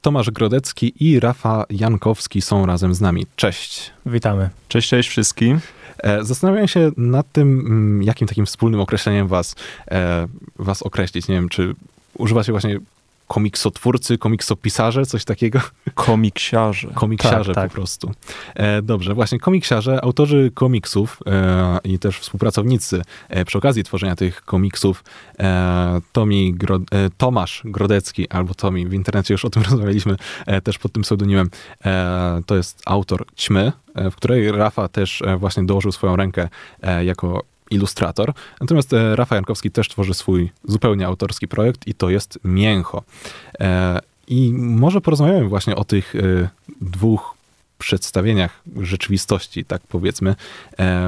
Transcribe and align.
Tomasz 0.00 0.30
Grodecki 0.30 0.92
i 1.00 1.20
Rafa 1.20 1.64
Jankowski 1.70 2.42
są 2.42 2.66
razem 2.66 2.94
z 2.94 3.00
nami. 3.00 3.26
Cześć. 3.36 3.90
Witamy. 4.06 4.50
Cześć, 4.68 4.88
cześć 4.88 5.08
wszystkim. 5.08 5.60
E, 5.98 6.24
zastanawiam 6.24 6.68
się 6.68 6.90
nad 6.96 7.32
tym, 7.32 7.60
mm, 7.60 8.02
jakim 8.02 8.28
takim 8.28 8.46
wspólnym 8.46 8.80
określeniem 8.80 9.28
was, 9.28 9.56
e, 9.90 10.26
was 10.58 10.82
określić. 10.82 11.28
Nie 11.28 11.34
wiem, 11.34 11.48
czy 11.48 11.74
używacie 12.14 12.52
właśnie 12.52 12.78
komiksotwórcy, 13.28 14.18
komiksopisarze, 14.18 15.06
coś 15.06 15.24
takiego? 15.24 15.60
Komiksiarze. 15.94 16.88
Komiksiarze 16.94 17.54
tak, 17.54 17.64
tak. 17.64 17.70
po 17.70 17.74
prostu. 17.74 18.10
E, 18.54 18.82
dobrze, 18.82 19.14
właśnie 19.14 19.38
komiksiarze, 19.38 20.04
autorzy 20.04 20.50
komiksów 20.54 21.18
e, 21.26 21.78
i 21.84 21.98
też 21.98 22.18
współpracownicy 22.18 23.02
e, 23.28 23.44
przy 23.44 23.58
okazji 23.58 23.84
tworzenia 23.84 24.16
tych 24.16 24.42
komiksów 24.42 25.04
e, 25.38 26.00
Tomi 26.12 26.54
Gro, 26.54 26.76
e, 26.76 26.80
Tomasz 27.16 27.62
Grodecki, 27.64 28.28
albo 28.28 28.54
Tomi, 28.54 28.86
w 28.86 28.92
internecie 28.92 29.34
już 29.34 29.44
o 29.44 29.50
tym 29.50 29.62
rozmawialiśmy, 29.70 30.16
e, 30.46 30.60
też 30.60 30.78
pod 30.78 30.92
tym 30.92 31.02
pseudonimem, 31.02 31.50
to 32.46 32.56
jest 32.56 32.82
autor 32.86 33.24
Ćmy, 33.36 33.72
w 33.94 34.14
której 34.14 34.52
Rafa 34.52 34.88
też 34.88 35.22
właśnie 35.38 35.64
dołożył 35.64 35.92
swoją 35.92 36.16
rękę 36.16 36.48
jako 37.04 37.42
ilustrator. 37.70 38.32
Natomiast 38.60 38.92
e, 38.92 39.16
Rafał 39.16 39.36
Jankowski 39.36 39.70
też 39.70 39.88
tworzy 39.88 40.14
swój 40.14 40.50
zupełnie 40.64 41.06
autorski 41.06 41.48
projekt 41.48 41.86
i 41.86 41.94
to 41.94 42.10
jest 42.10 42.38
Mięcho. 42.44 43.02
E, 43.60 44.00
I 44.28 44.52
może 44.52 45.00
porozmawiamy 45.00 45.48
właśnie 45.48 45.76
o 45.76 45.84
tych 45.84 46.14
e, 46.14 46.48
dwóch 46.80 47.34
przedstawieniach 47.78 48.62
rzeczywistości, 48.80 49.64
tak 49.64 49.82
powiedzmy, 49.88 50.34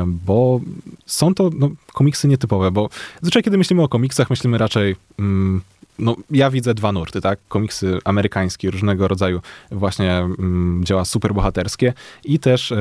bo 0.07 0.61
są 1.07 1.35
to 1.35 1.51
no, 1.59 1.71
komiksy 1.93 2.29
nietypowe, 2.29 2.71
bo 2.71 2.89
zwyczaj 3.23 3.43
kiedy 3.43 3.59
myślimy 3.59 3.83
o 3.83 3.89
komiksach, 3.89 4.31
myślimy 4.31 4.59
raczej 4.59 4.97
mm, 5.19 5.61
no, 5.99 6.17
ja 6.31 6.51
widzę 6.51 6.75
dwa 6.75 6.93
nurty, 6.93 7.21
tak? 7.21 7.39
Komiksy 7.49 7.99
amerykańskie, 8.05 8.71
różnego 8.71 9.09
rodzaju 9.09 9.41
właśnie 9.71 10.19
mm, 10.19 10.85
dzieła 10.85 11.05
superbohaterskie 11.05 11.93
i 12.25 12.39
też 12.39 12.73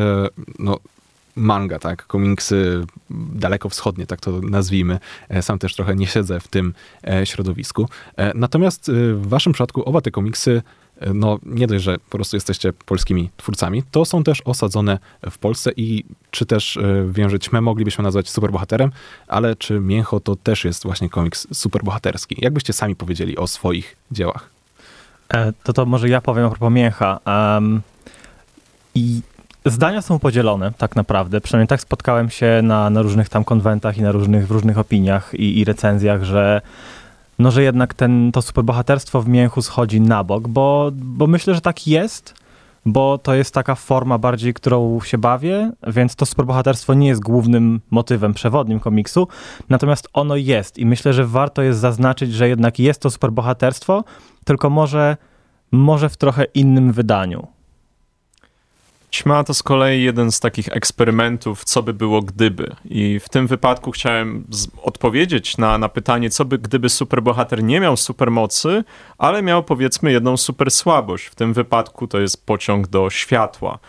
no, 0.60 0.80
manga, 1.36 1.80
tak, 1.80 2.08
komiksy 2.08 2.86
dalekowschodnie, 3.10 4.06
tak 4.06 4.20
to 4.20 4.42
nazwijmy. 4.42 5.00
E, 5.30 5.42
sam 5.42 5.60
też 5.60 5.76
trochę 5.76 5.96
nie 5.96 6.08
siedzę 6.08 6.40
w 6.40 6.48
tym 6.48 6.74
e, 7.08 7.26
środowisku. 7.26 7.90
E, 8.18 8.32
natomiast 8.36 8.92
w 9.14 9.28
waszym 9.28 9.54
przypadku 9.54 9.84
oba 9.84 10.02
te 10.02 10.12
komiksy 10.12 10.62
no 11.14 11.40
nie 11.46 11.68
dość, 11.68 11.84
że 11.84 11.98
po 11.98 12.18
prostu 12.18 12.36
jesteście 12.36 12.74
polskimi 12.74 13.30
twórcami, 13.38 13.84
to 13.92 14.06
są 14.06 14.24
też 14.24 14.42
osadzone 14.46 15.00
w 15.32 15.38
Polsce 15.38 15.72
i 15.78 16.06
czy 16.32 16.46
też 16.46 16.80
wiem, 17.10 17.30
że 17.30 17.40
Ćmę 17.40 17.62
moglibyśmy 17.62 18.04
nazwać 18.04 18.30
superbohaterem, 18.30 18.92
ale 19.28 19.56
czy 19.56 19.80
Mięcho 19.80 20.20
to 20.20 20.36
też 20.36 20.66
jest 20.66 20.84
właśnie 20.84 21.10
komiks 21.10 21.48
superbohaterski? 21.54 22.36
Jak 22.40 22.54
byście 22.54 22.74
sami 22.74 22.96
powiedzieli 22.96 23.38
o 23.38 23.48
swoich 23.48 23.96
dziełach? 24.12 24.50
To 25.64 25.74
to 25.74 25.86
może 25.86 26.10
ja 26.10 26.22
powiem 26.22 26.46
a 26.46 26.50
propos 26.50 26.72
Mięcha. 26.72 27.20
Um, 27.26 27.82
I 28.96 29.22
Zdania 29.66 30.02
są 30.02 30.20
podzielone 30.20 30.72
tak 30.78 30.96
naprawdę. 30.96 31.42
Przynajmniej 31.42 31.68
tak 31.68 31.82
spotkałem 31.82 32.30
się 32.30 32.60
na, 32.64 32.90
na 32.90 33.02
różnych 33.02 33.30
tam 33.30 33.44
konwentach 33.44 33.98
i 33.98 34.02
na 34.02 34.12
różnych, 34.12 34.48
w 34.48 34.52
różnych 34.52 34.78
opiniach 34.78 35.34
i, 35.34 35.60
i 35.60 35.66
recenzjach, 35.66 36.24
że 36.24 36.62
no, 37.40 37.52
że 37.52 37.64
jednak 37.64 37.94
ten, 37.94 38.32
to 38.32 38.42
superbohaterstwo 38.42 39.22
w 39.22 39.28
mięchu 39.28 39.62
schodzi 39.62 40.02
na 40.02 40.24
bok, 40.24 40.48
bo, 40.48 40.92
bo 40.94 41.28
myślę, 41.28 41.56
że 41.56 41.62
tak 41.62 41.88
jest, 41.88 42.34
bo 42.86 43.18
to 43.18 43.36
jest 43.36 43.54
taka 43.54 43.76
forma 43.76 44.18
bardziej, 44.18 44.54
którą 44.54 45.00
się 45.02 45.18
bawię, 45.18 45.72
więc 45.88 46.16
to 46.16 46.26
superbohaterstwo 46.26 46.94
nie 46.94 47.08
jest 47.08 47.22
głównym 47.22 47.82
motywem 47.92 48.34
przewodnim 48.34 48.80
komiksu, 48.80 49.28
natomiast 49.70 50.10
ono 50.14 50.36
jest 50.36 50.78
i 50.78 50.86
myślę, 50.86 51.14
że 51.14 51.26
warto 51.26 51.62
jest 51.62 51.80
zaznaczyć, 51.80 52.34
że 52.34 52.50
jednak 52.50 52.80
jest 52.80 53.02
to 53.02 53.10
superbohaterstwo, 53.10 54.04
tylko 54.46 54.70
może, 54.70 55.18
może 55.72 56.10
w 56.10 56.18
trochę 56.18 56.44
innym 56.44 56.92
wydaniu. 56.92 57.48
Ćma 59.12 59.44
to 59.44 59.54
z 59.54 59.64
kolei 59.64 60.04
jeden 60.04 60.32
z 60.32 60.40
takich 60.40 60.68
eksperymentów, 60.68 61.64
co 61.64 61.84
by 61.84 61.94
było 61.94 62.22
gdyby. 62.22 62.76
I 62.86 63.20
w 63.20 63.30
tym 63.30 63.48
wypadku 63.48 63.92
chciałem 63.92 64.48
odpowiedzieć 64.84 65.58
na, 65.58 65.78
na 65.78 65.90
pytanie, 65.90 66.30
co 66.30 66.46
by 66.46 66.58
gdyby 66.58 66.90
superbohater 66.90 67.64
nie 67.64 67.80
miał 67.80 67.98
supermocy, 67.98 68.84
ale 69.18 69.42
miał 69.42 69.64
powiedzmy 69.64 70.12
jedną 70.12 70.38
super 70.38 70.72
słabość. 70.72 71.26
W 71.26 71.36
tym 71.36 71.54
wypadku 71.54 72.08
to 72.08 72.20
jest 72.20 72.46
pociąg 72.46 72.88
do 72.88 73.10
światła. 73.10 73.80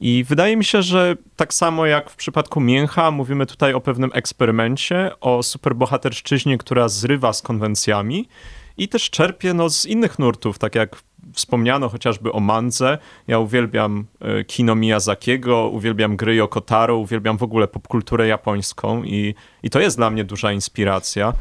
I 0.00 0.24
wydaje 0.28 0.56
mi 0.56 0.64
się, 0.64 0.82
że 0.82 1.16
tak 1.36 1.54
samo 1.54 1.86
jak 1.86 2.10
w 2.10 2.16
przypadku 2.16 2.60
Mięcha, 2.60 3.10
mówimy 3.10 3.46
tutaj 3.46 3.74
o 3.74 3.80
pewnym 3.80 4.10
eksperymencie, 4.14 5.10
o 5.20 5.42
superbohaterszczyźnie, 5.42 6.58
która 6.58 6.88
zrywa 6.88 7.32
z 7.32 7.42
konwencjami 7.42 8.28
i 8.76 8.88
też 8.88 9.10
czerpie 9.10 9.54
no, 9.54 9.70
z 9.70 9.86
innych 9.86 10.18
nurtów, 10.18 10.58
tak 10.58 10.74
jak 10.74 10.96
wspomniano 11.34 11.88
chociażby 11.88 12.32
o 12.32 12.40
Mandze. 12.40 12.98
Ja 13.28 13.38
uwielbiam 13.38 14.06
e, 14.20 14.44
kino 14.44 14.74
Miyazakiego, 14.74 15.68
uwielbiam 15.68 16.16
gry 16.16 16.34
Yokotaro, 16.34 16.96
uwielbiam 16.96 17.38
w 17.38 17.42
ogóle 17.42 17.68
popkulturę 17.68 18.26
japońską 18.26 19.04
i, 19.04 19.34
i 19.62 19.70
to 19.70 19.80
jest 19.80 19.96
dla 19.96 20.10
mnie 20.10 20.24
duża 20.24 20.52
inspiracja. 20.52 21.32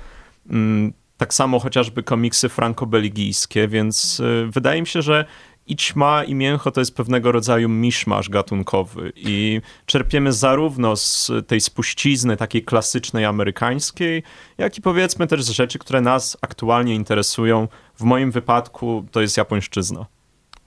Mm, 0.50 0.94
tak 1.18 1.34
samo 1.34 1.60
chociażby 1.60 2.04
komiksy 2.04 2.50
franco-belgijskie, 2.50 3.68
więc 3.68 4.20
e, 4.20 4.52
wydaje 4.52 4.82
mi 4.82 4.88
się, 4.88 5.02
że 5.02 5.26
i 5.68 5.76
ćma 5.76 6.24
i 6.24 6.36
mięcho 6.36 6.72
to 6.72 6.82
jest 6.82 6.96
pewnego 6.96 7.32
rodzaju 7.32 7.70
miszmasz 7.70 8.30
gatunkowy 8.30 9.12
i 9.16 9.62
czerpiemy 9.86 10.34
zarówno 10.34 10.96
z 10.96 11.32
tej 11.48 11.62
spuścizny 11.62 12.38
takiej 12.38 12.64
klasycznej 12.64 13.26
amerykańskiej, 13.26 14.24
jak 14.58 14.78
i 14.78 14.82
powiedzmy 14.82 15.28
też 15.28 15.44
z 15.44 15.50
rzeczy, 15.50 15.80
które 15.80 16.02
nas 16.02 16.38
aktualnie 16.42 16.96
interesują. 16.96 17.68
W 17.96 18.04
moim 18.04 18.32
wypadku 18.32 19.06
to 19.12 19.22
jest 19.22 19.38
japońszczyzna. 19.38 20.06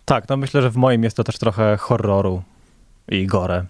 Tak, 0.05 0.29
no 0.29 0.37
myślę, 0.37 0.63
że 0.63 0.71
w 0.71 0.77
moim 0.77 1.05
jest 1.05 1.17
to 1.17 1.25
też 1.25 1.39
trochę 1.39 1.77
horroru 1.77 2.43
i 3.09 3.27
gore. 3.27 3.65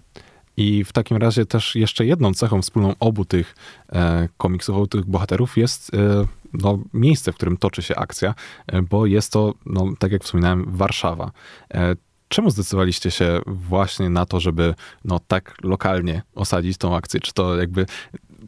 I 0.57 0.83
w 0.83 0.91
takim 0.93 1.17
razie 1.17 1.45
też 1.45 1.75
jeszcze 1.75 2.05
jedną 2.05 2.33
cechą 2.33 2.61
wspólną 2.61 2.93
obu 2.99 3.25
tych 3.25 3.55
e, 3.91 4.29
komiksów, 4.37 4.75
obu 4.75 4.87
tych 4.87 5.05
bohaterów 5.05 5.57
jest 5.57 5.93
e, 5.93 6.25
no, 6.53 6.79
miejsce, 6.93 7.31
w 7.31 7.35
którym 7.35 7.57
toczy 7.57 7.81
się 7.81 7.95
akcja, 7.95 8.33
e, 8.67 8.81
bo 8.81 9.05
jest 9.05 9.31
to, 9.31 9.53
no, 9.65 9.85
tak 9.99 10.11
jak 10.11 10.23
wspominałem, 10.23 10.65
Warszawa. 10.67 11.31
E, 11.73 11.95
czemu 12.27 12.49
zdecydowaliście 12.49 13.11
się 13.11 13.39
właśnie 13.47 14.09
na 14.09 14.25
to, 14.25 14.39
żeby 14.39 14.75
no, 15.05 15.19
tak 15.27 15.55
lokalnie 15.63 16.21
osadzić 16.35 16.77
tą 16.77 16.95
akcję? 16.95 17.19
Czy 17.19 17.33
to 17.33 17.55
jakby 17.55 17.85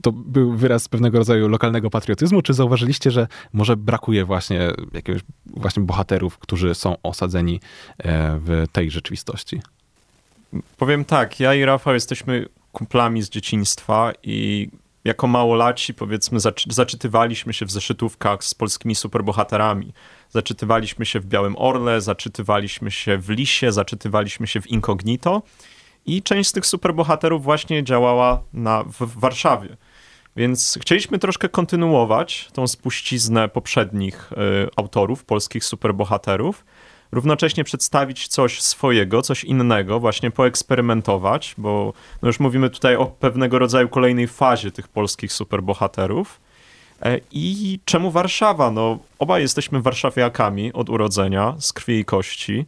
to 0.02 0.12
był 0.12 0.54
wyraz 0.54 0.88
pewnego 0.88 1.18
rodzaju 1.18 1.48
lokalnego 1.48 1.90
patriotyzmu, 1.90 2.42
czy 2.42 2.54
zauważyliście, 2.54 3.12
że 3.12 3.28
może 3.54 3.78
brakuje 3.78 4.26
właśnie 4.26 4.72
jakiegoś 4.94 5.22
właśnie 5.46 5.84
bohaterów, 5.84 6.38
którzy 6.38 6.76
są 6.76 6.96
osadzeni 7.04 7.60
e, 7.98 8.40
w 8.40 8.66
tej 8.72 8.92
rzeczywistości? 8.92 9.62
Powiem 10.78 11.06
tak, 11.06 11.40
ja 11.40 11.56
i 11.56 11.66
Rafał 11.66 11.94
jesteśmy 11.94 12.46
kumplami 12.72 13.22
z 13.22 13.30
dzieciństwa 13.30 14.12
i 14.24 14.70
jako 15.04 15.28
małolaci, 15.28 15.94
powiedzmy, 15.94 16.40
zaczytywaliśmy 16.68 17.54
się 17.54 17.66
w 17.66 17.72
zeszytówkach 17.72 18.44
z 18.44 18.54
polskimi 18.54 18.96
superbohaterami. 18.96 19.94
Zaczytywaliśmy 20.30 21.06
się 21.06 21.20
w 21.20 21.26
Białym 21.26 21.56
Orle, 21.58 22.02
zaczytywaliśmy 22.02 22.92
się 22.92 23.18
w 23.18 23.30
Lisie, 23.30 23.72
zaczytywaliśmy 23.72 24.48
się 24.48 24.62
w 24.62 24.68
Incognito 24.68 25.42
i 26.06 26.24
część 26.24 26.50
z 26.50 26.54
tych 26.54 26.66
superbohaterów 26.66 27.44
właśnie 27.44 27.84
działała 27.84 28.44
na, 28.54 28.84
w, 28.84 28.94
w 28.94 29.20
Warszawie. 29.20 29.78
Więc 30.36 30.78
chcieliśmy 30.82 31.20
troszkę 31.20 31.50
kontynuować 31.50 32.50
tą 32.54 32.68
spuściznę 32.68 33.50
poprzednich 33.50 34.32
y, 34.32 34.36
autorów, 34.76 35.26
polskich 35.26 35.66
superbohaterów, 35.66 36.66
równocześnie 37.12 37.64
przedstawić 37.64 38.28
coś 38.28 38.62
swojego, 38.62 39.22
coś 39.22 39.44
innego, 39.44 40.00
właśnie 40.00 40.32
poeksperymentować, 40.32 41.56
bo 41.58 41.94
no 42.22 42.28
już 42.30 42.40
mówimy 42.40 42.70
tutaj 42.70 42.96
o 42.96 43.06
pewnego 43.06 43.60
rodzaju 43.60 43.90
kolejnej 43.90 44.28
fazie 44.28 44.72
tych 44.72 44.88
polskich 44.88 45.34
superbohaterów. 45.34 46.40
E, 47.02 47.20
I 47.32 47.80
czemu 47.86 48.12
Warszawa? 48.12 48.72
No, 48.72 49.00
obaj 49.20 49.42
jesteśmy 49.42 49.82
warszawiakami 49.82 50.74
od 50.74 50.90
urodzenia, 50.90 51.56
z 51.60 51.74
krwi 51.74 52.00
i 52.00 52.06
kości, 52.06 52.66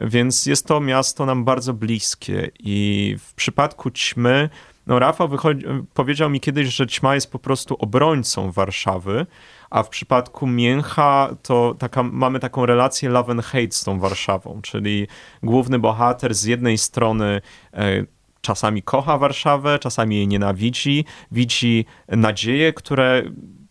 więc 0.00 0.46
jest 0.46 0.66
to 0.66 0.80
miasto 0.80 1.26
nam 1.26 1.44
bardzo 1.44 1.74
bliskie. 1.74 2.50
I 2.58 3.16
w 3.18 3.34
przypadku 3.34 3.90
ćmy, 3.90 4.48
no 4.86 4.98
Rafał 4.98 5.28
wychodzi, 5.28 5.66
powiedział 5.94 6.30
mi 6.30 6.40
kiedyś, 6.40 6.68
że 6.68 6.86
ćma 6.86 7.14
jest 7.14 7.32
po 7.32 7.38
prostu 7.38 7.76
obrońcą 7.78 8.52
Warszawy, 8.52 9.26
a 9.70 9.82
w 9.82 9.88
przypadku 9.88 10.46
Mięcha 10.46 11.36
to 11.42 11.74
taka, 11.78 12.02
mamy 12.02 12.40
taką 12.40 12.66
relację 12.66 13.08
love 13.08 13.32
and 13.32 13.44
hate 13.44 13.70
z 13.72 13.84
tą 13.84 14.00
Warszawą, 14.00 14.62
czyli 14.62 15.06
główny 15.42 15.78
bohater 15.78 16.34
z 16.34 16.44
jednej 16.44 16.78
strony 16.78 17.40
e, 17.72 18.04
czasami 18.40 18.82
kocha 18.82 19.18
Warszawę, 19.18 19.78
czasami 19.78 20.16
jej 20.16 20.28
nienawidzi, 20.28 21.04
widzi 21.32 21.84
nadzieje, 22.08 22.72
które 22.72 23.22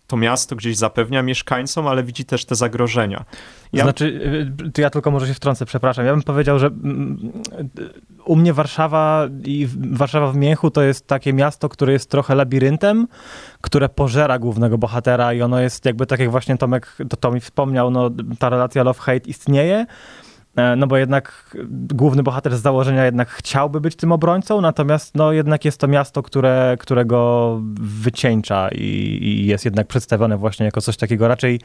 to 0.09 0.17
miasto 0.17 0.55
gdzieś 0.55 0.77
zapewnia 0.77 1.23
mieszkańcom, 1.23 1.87
ale 1.87 2.03
widzi 2.03 2.25
też 2.25 2.45
te 2.45 2.55
zagrożenia. 2.55 3.25
Ja... 3.73 3.83
Znaczy, 3.83 4.05
y, 4.77 4.81
ja 4.81 4.89
tylko 4.89 5.11
może 5.11 5.27
się 5.27 5.33
wtrącę, 5.33 5.65
przepraszam. 5.65 6.05
Ja 6.05 6.11
bym 6.13 6.23
powiedział, 6.23 6.59
że 6.59 6.67
mm, 6.67 7.31
u 8.25 8.35
mnie 8.35 8.53
Warszawa 8.53 9.27
i 9.45 9.67
Warszawa 9.91 10.31
w 10.31 10.35
Mięchu 10.35 10.71
to 10.71 10.81
jest 10.81 11.07
takie 11.07 11.33
miasto, 11.33 11.69
które 11.69 11.93
jest 11.93 12.09
trochę 12.09 12.35
labiryntem, 12.35 13.07
które 13.61 13.89
pożera 13.89 14.39
głównego 14.39 14.77
bohatera 14.77 15.33
i 15.33 15.41
ono 15.41 15.59
jest 15.59 15.85
jakby 15.85 16.05
tak 16.05 16.19
jak 16.19 16.31
właśnie 16.31 16.57
Tomek 16.57 16.97
to, 17.09 17.17
to 17.17 17.31
mi 17.31 17.39
wspomniał, 17.39 17.91
no, 17.91 18.09
ta 18.39 18.49
relacja 18.49 18.83
love-hate 18.83 19.27
istnieje, 19.27 19.85
no 20.77 20.87
bo 20.87 20.97
jednak 20.97 21.57
główny 21.71 22.23
bohater 22.23 22.57
z 22.57 22.61
założenia 22.61 23.05
jednak 23.05 23.29
chciałby 23.29 23.81
być 23.81 23.95
tym 23.95 24.11
obrońcą, 24.11 24.61
natomiast 24.61 25.15
no 25.15 25.31
jednak 25.31 25.65
jest 25.65 25.77
to 25.79 25.87
miasto, 25.87 26.23
które, 26.23 26.77
którego 26.79 27.59
wycieńcza 27.81 28.69
i, 28.71 29.17
i 29.21 29.45
jest 29.45 29.65
jednak 29.65 29.87
przedstawione 29.87 30.37
właśnie 30.37 30.65
jako 30.65 30.81
coś 30.81 30.97
takiego 30.97 31.27
raczej, 31.27 31.61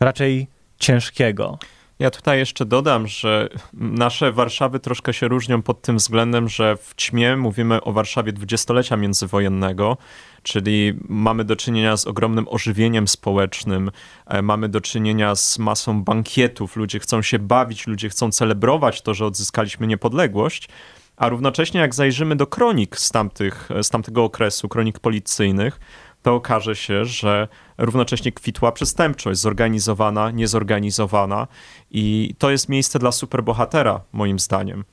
raczej 0.00 0.48
ciężkiego. 0.78 1.58
Ja 1.98 2.10
tutaj 2.10 2.38
jeszcze 2.38 2.66
dodam, 2.66 3.06
że 3.06 3.48
nasze 3.72 4.32
Warszawy 4.32 4.80
troszkę 4.80 5.14
się 5.14 5.28
różnią 5.28 5.62
pod 5.62 5.82
tym 5.82 5.96
względem, 5.96 6.48
że 6.48 6.76
w 6.76 6.94
ćmie 6.94 7.36
mówimy 7.36 7.82
o 7.82 7.92
Warszawie 7.92 8.32
dwudziestolecia 8.32 8.96
międzywojennego, 8.96 9.96
czyli 10.42 10.98
mamy 11.08 11.44
do 11.44 11.56
czynienia 11.56 11.96
z 11.96 12.06
ogromnym 12.06 12.48
ożywieniem 12.48 13.08
społecznym, 13.08 13.90
e, 14.26 14.42
mamy 14.42 14.68
do 14.68 14.80
czynienia 14.80 15.34
z 15.34 15.58
masą 15.58 16.04
bankietów, 16.04 16.76
ludzie 16.76 16.98
chcą 16.98 17.22
się 17.22 17.38
bawić, 17.38 17.86
ludzie 17.86 18.08
chcą 18.08 18.32
celebrować 18.32 19.02
to, 19.02 19.14
że 19.14 19.26
odzyskaliśmy 19.26 19.86
niepodległość. 19.86 20.68
A 21.16 21.28
równocześnie, 21.28 21.80
jak 21.80 21.94
zajrzymy 21.94 22.36
do 22.36 22.46
kronik 22.46 22.96
z, 22.98 23.10
tamtych, 23.10 23.68
z 23.82 23.88
tamtego 23.88 24.24
okresu, 24.24 24.68
kronik 24.68 24.98
policyjnych, 24.98 25.80
to 26.28 26.34
okaże 26.34 26.76
się, 26.76 27.04
że 27.04 27.48
równocześnie 27.78 28.32
kwitła 28.32 28.72
przestępczość, 28.72 29.40
zorganizowana, 29.40 30.30
niezorganizowana 30.30 31.46
i 31.90 32.34
to 32.38 32.50
jest 32.50 32.68
miejsce 32.68 32.98
dla 32.98 33.12
superbohatera, 33.12 34.00
moim 34.12 34.38
zdaniem. 34.38 34.84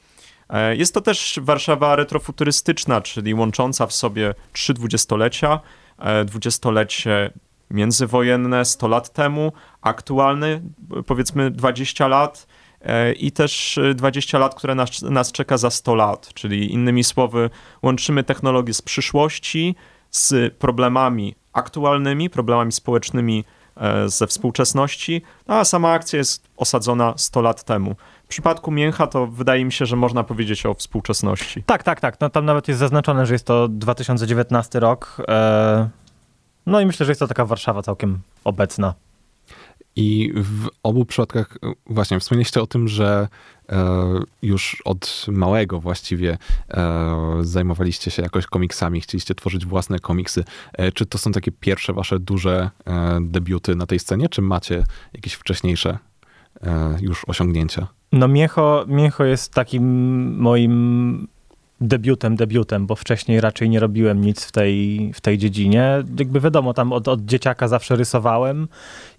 E, 0.49 0.75
jest 0.75 0.93
to 0.93 1.01
też 1.01 1.39
Warszawa 1.41 1.95
retrofuturystyczna, 1.95 3.01
czyli 3.01 3.33
łącząca 3.33 3.87
w 3.87 3.93
sobie 3.93 4.33
trzy 4.53 4.73
dwudziestolecia, 4.73 5.59
e, 5.99 6.25
dwudziestolecie 6.25 7.31
międzywojenne 7.71 8.65
100 8.65 8.87
lat 8.87 9.13
temu, 9.13 9.51
aktualny 9.81 10.61
powiedzmy 11.05 11.51
20 11.51 12.07
lat 12.07 12.47
e, 12.81 13.13
i 13.13 13.31
też 13.31 13.79
20 13.95 14.39
lat, 14.39 14.55
które 14.55 14.75
nas, 14.75 15.01
nas 15.01 15.31
czeka 15.31 15.57
za 15.57 15.69
100 15.69 15.95
lat, 15.95 16.33
czyli 16.33 16.73
innymi 16.73 17.03
słowy 17.03 17.49
łączymy 17.81 18.23
technologię 18.23 18.73
z 18.73 18.81
przyszłości 18.81 19.75
z 20.15 20.53
problemami 20.53 21.35
aktualnymi, 21.53 22.29
problemami 22.29 22.71
społecznymi 22.71 23.43
e, 23.77 24.09
ze 24.09 24.27
współczesności, 24.27 25.21
a 25.47 25.65
sama 25.65 25.91
akcja 25.91 26.17
jest 26.17 26.47
osadzona 26.57 27.13
100 27.17 27.41
lat 27.41 27.63
temu. 27.63 27.95
W 28.25 28.27
przypadku 28.27 28.71
Mięcha 28.71 29.07
to 29.07 29.27
wydaje 29.27 29.65
mi 29.65 29.71
się, 29.71 29.85
że 29.85 29.95
można 29.95 30.23
powiedzieć 30.23 30.65
o 30.65 30.73
współczesności. 30.73 31.63
Tak, 31.63 31.83
tak, 31.83 32.01
tak. 32.01 32.21
No, 32.21 32.29
tam 32.29 32.45
nawet 32.45 32.67
jest 32.67 32.79
zaznaczone, 32.79 33.25
że 33.25 33.33
jest 33.33 33.45
to 33.45 33.67
2019 33.67 34.79
rok. 34.79 35.21
E, 35.27 35.89
no 36.65 36.81
i 36.81 36.85
myślę, 36.85 37.05
że 37.05 37.11
jest 37.11 37.19
to 37.19 37.27
taka 37.27 37.45
Warszawa 37.45 37.81
całkiem 37.81 38.19
obecna. 38.43 38.93
I 39.95 40.33
w 40.35 40.69
obu 40.83 41.05
przypadkach 41.05 41.57
właśnie 41.85 42.19
wspomnieliście 42.19 42.61
o 42.61 42.67
tym, 42.67 42.87
że 42.87 43.27
e, 43.69 44.05
już 44.41 44.81
od 44.85 45.25
małego 45.27 45.79
właściwie 45.79 46.37
e, 46.69 47.37
zajmowaliście 47.41 48.11
się 48.11 48.21
jakoś 48.21 48.45
komiksami, 48.45 49.01
chcieliście 49.01 49.35
tworzyć 49.35 49.65
własne 49.65 49.99
komiksy. 49.99 50.43
E, 50.73 50.91
czy 50.91 51.05
to 51.05 51.17
są 51.17 51.31
takie 51.31 51.51
pierwsze 51.51 51.93
wasze 51.93 52.19
duże 52.19 52.69
debiuty 53.21 53.75
na 53.75 53.85
tej 53.85 53.99
scenie, 53.99 54.29
czy 54.29 54.41
macie 54.41 54.83
jakieś 55.13 55.33
wcześniejsze 55.33 55.97
już 57.01 57.23
osiągnięcia? 57.27 57.87
No 58.11 58.27
Miecho, 58.27 58.85
Miecho 58.87 59.23
jest 59.23 59.53
takim 59.53 59.83
moim 60.37 61.27
debiutem, 61.81 62.35
debiutem, 62.35 62.87
bo 62.87 62.95
wcześniej 62.95 63.41
raczej 63.41 63.69
nie 63.69 63.79
robiłem 63.79 64.21
nic 64.21 64.45
w 64.45 64.51
tej, 64.51 65.11
w 65.13 65.21
tej 65.21 65.37
dziedzinie. 65.37 66.03
Jakby 66.19 66.39
wiadomo, 66.39 66.73
tam 66.73 66.93
od, 66.93 67.07
od 67.07 67.25
dzieciaka 67.25 67.67
zawsze 67.67 67.95
rysowałem 67.95 68.67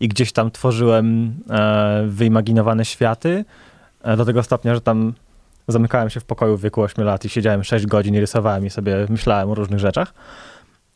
i 0.01 0.09
gdzieś 0.09 0.33
tam 0.33 0.51
tworzyłem 0.51 1.35
e, 1.51 2.05
wyimaginowane 2.09 2.85
światy, 2.85 3.45
e, 4.03 4.17
do 4.17 4.25
tego 4.25 4.43
stopnia, 4.43 4.75
że 4.75 4.81
tam 4.81 5.13
zamykałem 5.69 6.11
się 6.11 6.21
w 6.21 6.25
pokoju 6.25 6.57
w 6.57 6.63
wieku 6.63 6.83
8 6.83 7.05
lat 7.05 7.25
i 7.25 7.29
siedziałem 7.29 7.65
6 7.65 7.87
godzin 7.87 8.15
i 8.15 8.21
rysowałem 8.21 8.67
i 8.67 8.71
sobie 8.71 9.07
myślałem 9.09 9.51
o 9.51 9.55
różnych 9.55 9.81
rzeczach. 9.81 10.15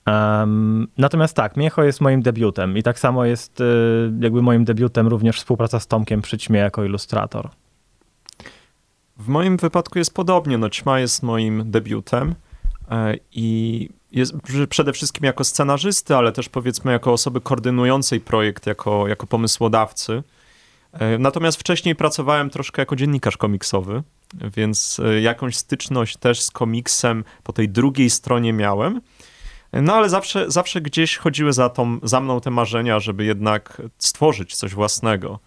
Um, 0.06 0.88
natomiast 0.98 1.36
tak, 1.36 1.56
Miecho 1.56 1.82
jest 1.82 2.00
moim 2.00 2.22
debiutem 2.22 2.76
i 2.76 2.82
tak 2.82 2.98
samo 2.98 3.24
jest 3.24 3.60
y, 3.60 3.64
jakby 4.20 4.42
moim 4.42 4.64
debiutem 4.64 5.06
również 5.06 5.36
współpraca 5.36 5.80
z 5.80 5.86
Tomkiem 5.86 6.22
przy 6.22 6.38
Ćmie 6.38 6.60
jako 6.60 6.84
ilustrator. 6.84 7.48
W 9.20 9.28
moim 9.28 9.56
wypadku 9.56 9.98
jest 9.98 10.14
podobnie. 10.14 10.58
No, 10.58 10.70
Ćma 10.70 11.00
jest 11.00 11.22
moim 11.22 11.70
debiutem 11.70 12.34
e, 12.90 13.14
i 13.32 13.88
jest 14.12 14.34
przede 14.68 14.92
wszystkim 14.92 15.24
jako 15.24 15.44
scenarzysty, 15.44 16.16
ale 16.16 16.32
też 16.32 16.48
powiedzmy 16.48 16.92
jako 16.92 17.12
osoby 17.12 17.40
koordynującej 17.40 18.20
projekt, 18.20 18.66
jako, 18.66 19.08
jako 19.08 19.26
pomysłodawcy. 19.26 20.22
E, 20.92 21.18
natomiast 21.18 21.60
wcześniej 21.60 21.96
pracowałem 21.96 22.50
troszkę 22.50 22.82
jako 22.82 22.96
dziennikarz 22.96 23.36
komiksowy, 23.36 24.02
więc 24.56 25.00
e, 25.04 25.20
jakąś 25.20 25.56
styczność 25.56 26.16
też 26.16 26.40
z 26.42 26.50
komiksem 26.50 27.24
po 27.42 27.52
tej 27.52 27.68
drugiej 27.68 28.10
stronie 28.10 28.52
miałem. 28.52 29.00
No 29.72 29.94
ale 29.94 30.08
zawsze, 30.08 30.50
zawsze 30.50 30.80
gdzieś 30.80 31.16
chodziły 31.16 31.52
za, 31.52 31.68
tą, 31.68 31.98
za 32.02 32.20
mną 32.20 32.40
te 32.40 32.50
marzenia, 32.50 33.00
żeby 33.00 33.24
jednak 33.24 33.82
stworzyć 33.98 34.56
coś 34.56 34.74
własnego. 34.74 35.38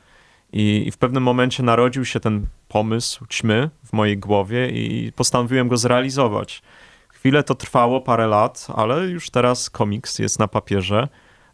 I, 0.53 0.83
I, 0.87 0.91
w 0.91 0.97
pewnym 0.97 1.23
momencie 1.23 1.63
narodził 1.63 2.05
się 2.05 2.19
ten 2.19 2.47
pomysł 2.67 3.25
ćmy 3.25 3.69
w 3.85 3.93
mojej 3.93 4.17
głowie 4.17 4.69
i 4.69 5.11
postanowiłem 5.11 5.67
go 5.67 5.77
zrealizować. 5.77 6.61
Chwilę 7.09 7.43
to 7.43 7.55
trwało, 7.55 8.01
parę 8.01 8.27
lat, 8.27 8.67
ale 8.75 9.05
już 9.05 9.29
teraz 9.29 9.69
komiks 9.69 10.19
jest 10.19 10.39
na 10.39 10.47
papierze. 10.47 11.07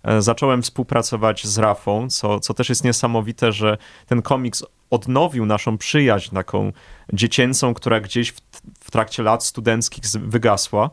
E, 0.04 0.22
zacząłem 0.22 0.62
współpracować 0.62 1.48
z 1.48 1.58
Rafą, 1.58 2.10
co, 2.10 2.40
co 2.40 2.54
też 2.54 2.70
jest 2.70 2.84
niesamowite, 2.84 3.52
że 3.52 3.78
ten 4.08 4.22
komiks 4.22 4.66
odnowił 4.90 5.46
naszą 5.46 5.78
przyjaźń, 5.78 6.36
taką 6.36 6.72
dziecięcą, 7.14 7.74
która 7.74 8.00
gdzieś 8.00 8.32
w, 8.32 8.42
w 8.80 8.92
trakcie 8.92 9.24
lat 9.24 9.46
studenckich 9.46 10.04
wygasła. 10.14 10.90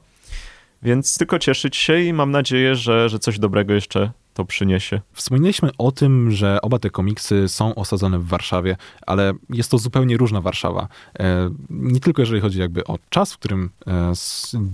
Więc 0.83 1.19
tylko 1.19 1.39
cieszyć 1.39 1.77
się 1.77 2.01
i 2.01 2.13
mam 2.13 2.31
nadzieję, 2.31 2.75
że, 2.75 3.09
że 3.09 3.19
coś 3.19 3.39
dobrego 3.39 3.75
jeszcze 3.75 4.11
to 4.37 4.45
przyniesie. 4.45 5.01
Wspomnieliśmy 5.13 5.71
o 5.79 5.93
tym, 5.93 6.31
że 6.31 6.61
oba 6.63 6.79
te 6.79 6.91
komiksy 6.91 7.49
są 7.49 7.75
osadzone 7.75 8.19
w 8.19 8.27
Warszawie, 8.27 8.77
ale 9.07 9.33
jest 9.51 9.71
to 9.71 9.79
zupełnie 9.79 10.17
różna 10.17 10.41
Warszawa. 10.41 10.89
E, 11.19 11.51
nie 11.71 12.01
tylko 12.01 12.23
jeżeli 12.23 12.41
chodzi 12.41 12.59
jakby 12.59 12.85
o 12.85 12.99
czas, 13.11 13.33
w 13.33 13.39
którym 13.39 13.71
e, 13.87 14.13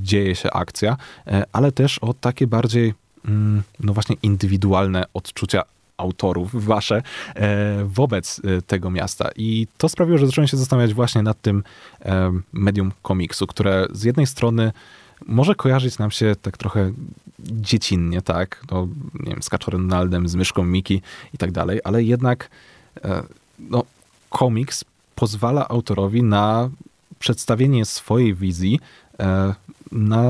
dzieje 0.02 0.34
się 0.34 0.50
akcja, 0.50 0.96
e, 1.26 1.44
ale 1.52 1.72
też 1.72 1.98
o 1.98 2.14
takie 2.14 2.46
bardziej, 2.46 2.94
mm, 3.24 3.62
no 3.80 3.92
właśnie, 3.92 4.16
indywidualne 4.22 5.04
odczucia 5.14 5.62
autorów, 5.96 6.64
wasze, 6.64 7.02
wobec 7.84 8.40
tego 8.66 8.90
miasta. 8.90 9.30
I 9.36 9.66
to 9.78 9.88
sprawiło, 9.88 10.18
że 10.18 10.26
zacząłem 10.26 10.48
się 10.48 10.56
zastanawiać 10.56 10.94
właśnie 10.94 11.22
nad 11.22 11.40
tym 11.40 11.62
medium 12.52 12.92
komiksu, 13.02 13.46
które 13.46 13.86
z 13.92 14.04
jednej 14.04 14.26
strony 14.26 14.72
może 15.26 15.54
kojarzyć 15.54 15.98
nam 15.98 16.10
się 16.10 16.34
tak 16.42 16.56
trochę 16.56 16.92
dziecinnie, 17.38 18.22
tak, 18.22 18.64
no, 18.70 18.88
nie 19.14 19.30
wiem, 19.30 19.42
z 19.42 19.48
Kaczorem 19.48 19.88
Donaldem, 19.88 20.28
z 20.28 20.34
Myszką 20.34 20.64
Miki 20.64 21.02
i 21.34 21.38
tak 21.38 21.52
dalej, 21.52 21.80
ale 21.84 22.02
jednak 22.02 22.50
e, 23.04 23.22
no, 23.58 23.84
komiks 24.30 24.84
pozwala 25.14 25.68
autorowi 25.68 26.22
na 26.22 26.70
przedstawienie 27.18 27.84
swojej 27.84 28.34
wizji 28.34 28.80
e, 29.20 29.54
na, 29.92 30.22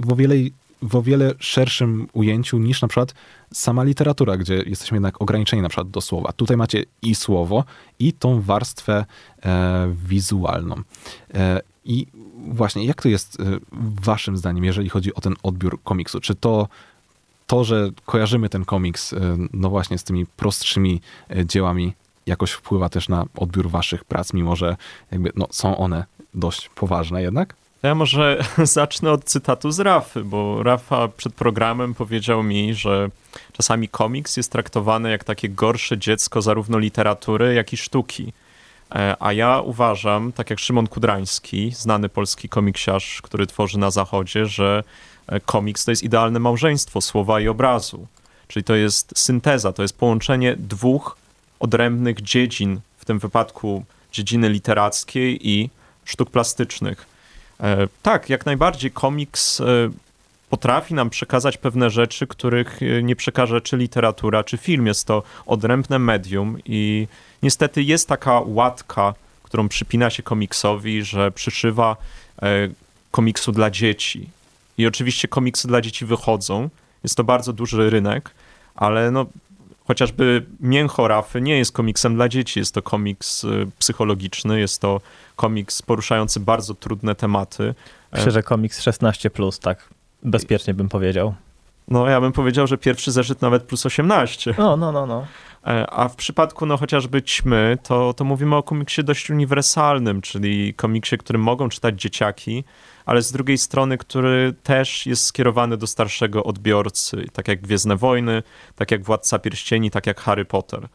w, 0.00 0.12
o 0.12 0.16
wiele, 0.16 0.34
w 0.82 0.96
o 0.96 1.02
wiele 1.02 1.34
szerszym 1.38 2.08
ujęciu 2.12 2.58
niż 2.58 2.82
na 2.82 2.88
przykład 2.88 3.14
sama 3.54 3.84
literatura, 3.84 4.36
gdzie 4.36 4.54
jesteśmy 4.66 4.96
jednak 4.96 5.22
ograniczeni 5.22 5.62
na 5.62 5.68
przykład 5.68 5.90
do 5.90 6.00
słowa. 6.00 6.32
Tutaj 6.32 6.56
macie 6.56 6.84
i 7.02 7.14
słowo, 7.14 7.64
i 7.98 8.12
tą 8.12 8.40
warstwę 8.40 9.04
e, 9.44 9.94
wizualną. 10.06 10.74
I 11.88 12.06
właśnie, 12.48 12.84
jak 12.84 13.02
to 13.02 13.08
jest 13.08 13.40
y, 13.40 13.44
waszym 14.02 14.36
zdaniem, 14.36 14.64
jeżeli 14.64 14.88
chodzi 14.88 15.14
o 15.14 15.20
ten 15.20 15.34
odbiór 15.42 15.82
komiksu? 15.82 16.20
Czy 16.20 16.34
to 16.34 16.68
to, 17.46 17.64
że 17.64 17.90
kojarzymy 18.04 18.48
ten 18.48 18.64
komiks, 18.64 19.12
y, 19.12 19.20
no 19.52 19.70
właśnie 19.70 19.98
z 19.98 20.04
tymi 20.04 20.26
prostszymi 20.26 21.00
y, 21.36 21.46
dziełami, 21.46 21.92
jakoś 22.26 22.50
wpływa 22.50 22.88
też 22.88 23.08
na 23.08 23.24
odbiór 23.36 23.70
waszych 23.70 24.04
prac, 24.04 24.32
mimo 24.32 24.56
że 24.56 24.76
jakby, 25.10 25.32
no, 25.36 25.46
są 25.50 25.76
one 25.76 26.04
dość 26.34 26.68
poważne 26.68 27.22
jednak? 27.22 27.54
Ja 27.82 27.94
może 27.94 28.44
zacznę 28.62 29.12
od 29.12 29.24
cytatu 29.24 29.70
z 29.70 29.80
Rafy, 29.80 30.24
bo 30.24 30.62
Rafa 30.62 31.08
przed 31.08 31.34
programem 31.34 31.94
powiedział 31.94 32.42
mi, 32.42 32.74
że 32.74 33.10
czasami 33.52 33.88
komiks 33.88 34.36
jest 34.36 34.52
traktowany 34.52 35.10
jak 35.10 35.24
takie 35.24 35.48
gorsze 35.48 35.98
dziecko 35.98 36.42
zarówno 36.42 36.78
literatury, 36.78 37.54
jak 37.54 37.72
i 37.72 37.76
sztuki. 37.76 38.32
E, 38.94 39.16
a 39.20 39.32
ja 39.32 39.60
uważam, 39.60 40.32
tak 40.32 40.50
jak 40.50 40.58
Szymon 40.58 40.86
Kudrański, 40.86 41.72
znany 41.76 42.08
polski 42.08 42.48
komiksiarz, 42.48 43.22
który 43.22 43.46
tworzy 43.46 43.78
na 43.78 43.90
zachodzie, 43.90 44.46
że 44.46 44.84
e, 45.26 45.40
komiks 45.40 45.84
to 45.84 45.90
jest 45.90 46.02
idealne 46.02 46.38
małżeństwo 46.38 47.00
słowa 47.00 47.40
i 47.40 47.48
obrazu. 47.48 48.06
Czyli 48.48 48.64
to 48.64 48.74
jest 48.74 49.18
synteza, 49.18 49.72
to 49.72 49.82
jest 49.82 49.98
połączenie 49.98 50.56
dwóch 50.56 51.16
odrębnych 51.60 52.22
dziedzin, 52.22 52.80
w 52.98 53.04
tym 53.04 53.18
wypadku 53.18 53.84
dziedziny 54.12 54.48
literackiej 54.48 55.48
i 55.48 55.70
sztuk 56.04 56.30
plastycznych. 56.30 57.06
E, 57.60 57.88
tak, 58.02 58.30
jak 58.30 58.46
najbardziej 58.46 58.90
komiks 58.90 59.62
potrafi 60.50 60.94
nam 60.94 61.10
przekazać 61.10 61.56
pewne 61.56 61.90
rzeczy, 61.90 62.26
których 62.26 62.80
nie 63.02 63.16
przekaże 63.16 63.60
czy 63.60 63.76
literatura, 63.76 64.44
czy 64.44 64.56
film. 64.56 64.86
Jest 64.86 65.06
to 65.06 65.22
odrębne 65.46 65.98
medium 65.98 66.58
i 66.64 67.06
niestety 67.42 67.82
jest 67.82 68.08
taka 68.08 68.40
łatka, 68.46 69.14
którą 69.42 69.68
przypina 69.68 70.10
się 70.10 70.22
komiksowi, 70.22 71.02
że 71.02 71.30
przyszywa 71.30 71.96
e, 72.42 72.68
komiksu 73.10 73.52
dla 73.52 73.70
dzieci. 73.70 74.28
I 74.78 74.86
oczywiście 74.86 75.28
komiksy 75.28 75.68
dla 75.68 75.80
dzieci 75.80 76.06
wychodzą. 76.06 76.68
Jest 77.04 77.16
to 77.16 77.24
bardzo 77.24 77.52
duży 77.52 77.90
rynek, 77.90 78.30
ale 78.74 79.10
no, 79.10 79.26
chociażby 79.86 80.46
Mięcho 80.60 81.08
Rafy 81.08 81.40
nie 81.40 81.58
jest 81.58 81.72
komiksem 81.72 82.14
dla 82.14 82.28
dzieci. 82.28 82.58
Jest 82.58 82.74
to 82.74 82.82
komiks 82.82 83.44
e, 83.44 83.48
psychologiczny, 83.78 84.60
jest 84.60 84.80
to 84.80 85.00
komiks 85.36 85.82
poruszający 85.82 86.40
bardzo 86.40 86.74
trudne 86.74 87.14
tematy. 87.14 87.74
Myślę, 88.12 88.30
że 88.30 88.42
komiks 88.42 88.80
16, 88.80 89.30
tak 89.60 89.88
bezpiecznie 90.22 90.74
bym 90.74 90.88
powiedział. 90.88 91.34
No, 91.88 92.08
ja 92.08 92.20
bym 92.20 92.32
powiedział, 92.32 92.66
że 92.66 92.78
pierwszy 92.78 93.12
zeszyt 93.12 93.42
nawet 93.42 93.62
plus 93.62 93.86
18. 93.86 94.54
No, 94.58 94.76
no, 94.76 94.92
no, 94.92 95.06
no. 95.06 95.26
E, 95.66 95.90
a 95.90 96.08
w 96.08 96.16
przypadku 96.16 96.66
no, 96.66 96.76
chociażby 96.76 97.22
Ćmy, 97.22 97.78
to, 97.82 98.14
to 98.14 98.24
mówimy 98.24 98.56
o 98.56 98.62
komiksie 98.62 99.04
dość 99.04 99.30
uniwersalnym, 99.30 100.20
czyli 100.20 100.74
komiksie, 100.74 101.18
który 101.18 101.38
mogą 101.38 101.68
czytać 101.68 102.00
dzieciaki, 102.00 102.64
ale 103.06 103.22
z 103.22 103.32
drugiej 103.32 103.58
strony, 103.58 103.98
który 103.98 104.54
też 104.62 105.06
jest 105.06 105.24
skierowany 105.24 105.76
do 105.76 105.86
starszego 105.86 106.44
odbiorcy, 106.44 107.24
tak 107.32 107.48
jak 107.48 107.60
Gwiezdne 107.60 107.96
Wojny, 107.96 108.42
tak 108.74 108.90
jak 108.90 109.04
Władca 109.04 109.38
Pierścieni, 109.38 109.90
tak 109.90 110.06
jak 110.06 110.20
Harry 110.20 110.44
Potter. 110.44 110.88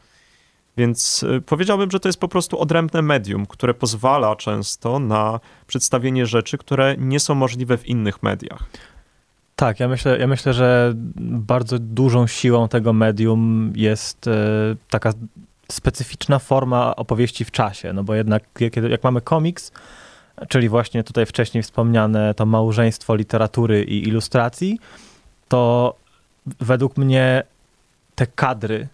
Więc 0.76 1.22
y, 1.22 1.40
powiedziałbym, 1.40 1.90
że 1.90 2.00
to 2.00 2.08
jest 2.08 2.20
po 2.20 2.28
prostu 2.28 2.58
odrębne 2.58 3.02
medium, 3.02 3.46
które 3.46 3.74
pozwala 3.74 4.36
często 4.36 4.98
na 4.98 5.40
przedstawienie 5.66 6.26
rzeczy, 6.26 6.58
które 6.58 6.96
nie 6.98 7.20
są 7.20 7.34
możliwe 7.34 7.78
w 7.78 7.86
innych 7.86 8.22
mediach. 8.22 8.64
Tak, 9.56 9.80
ja 9.80 9.88
myślę, 9.88 10.18
ja 10.18 10.26
myślę, 10.26 10.52
że 10.52 10.92
bardzo 11.16 11.78
dużą 11.78 12.26
siłą 12.26 12.68
tego 12.68 12.92
medium 12.92 13.72
jest 13.76 14.28
e, 14.28 14.30
taka 14.90 15.12
specyficzna 15.72 16.38
forma 16.38 16.96
opowieści 16.96 17.44
w 17.44 17.50
czasie, 17.50 17.92
no 17.92 18.04
bo 18.04 18.14
jednak 18.14 18.42
jak, 18.60 18.76
jak 18.76 19.04
mamy 19.04 19.20
komiks, 19.20 19.72
czyli 20.48 20.68
właśnie 20.68 21.04
tutaj 21.04 21.26
wcześniej 21.26 21.62
wspomniane 21.62 22.34
to 22.34 22.46
małżeństwo 22.46 23.14
literatury 23.14 23.84
i 23.84 24.08
ilustracji, 24.08 24.78
to 25.48 25.94
według 26.60 26.96
mnie 26.96 27.42
te 28.14 28.26
kadry 28.26 28.88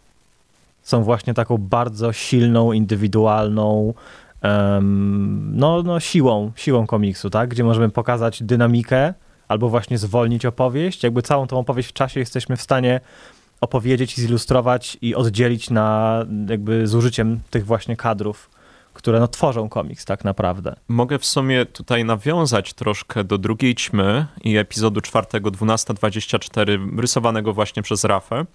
są 0.83 1.03
właśnie 1.03 1.35
taką 1.35 1.59
bardzo 1.59 2.13
silną, 2.13 2.73
indywidualną 2.73 3.95
um, 4.43 5.53
no, 5.55 5.83
no 5.83 6.01
siłą, 6.01 6.53
siłą 6.57 6.87
komiksu, 6.87 7.31
tak? 7.31 7.49
Gdzie 7.49 7.65
możemy 7.65 7.91
pokazać 7.91 8.43
dynamikę 8.43 9.15
albo 9.51 9.69
właśnie 9.69 9.99
zwolnić 9.99 10.47
opowieść. 10.47 11.03
Jakby 11.03 11.23
całą 11.23 11.47
tą 11.47 11.59
opowieść 11.59 11.89
w 11.89 11.93
czasie 11.93 12.21
jesteśmy 12.21 12.57
w 12.57 12.63
stanie 12.63 13.01
opowiedzieć 13.61 14.19
i 14.19 14.21
zilustrować 14.21 14.99
i 15.03 15.15
oddzielić 15.15 15.71
na 15.71 16.19
jakby 16.49 16.87
z 16.87 16.95
użyciem 16.95 17.41
tych 17.51 17.67
właśnie 17.67 17.97
kadrów, 17.97 18.51
które 18.93 19.21
no, 19.21 19.29
tworzą 19.29 19.69
komiks 19.69 20.05
tak 20.05 20.25
naprawdę. 20.25 20.77
Mogę 20.89 21.19
w 21.19 21.25
sumie 21.27 21.67
tutaj 21.67 22.05
nawiązać 22.05 22.75
troszkę 22.75 23.25
do 23.25 23.39
drugiej 23.39 23.75
ćmy 23.75 24.27
i 24.45 24.57
epizodu 24.57 25.01
czwartego 25.01 25.51
12.24 25.51 26.99
rysowanego 27.01 27.53
właśnie 27.53 27.83
przez 27.83 28.05
Rafę, 28.05 28.47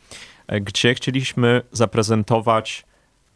e, 0.47 0.61
gdzie 0.61 0.95
chcieliśmy 0.95 1.61
zaprezentować 1.71 2.85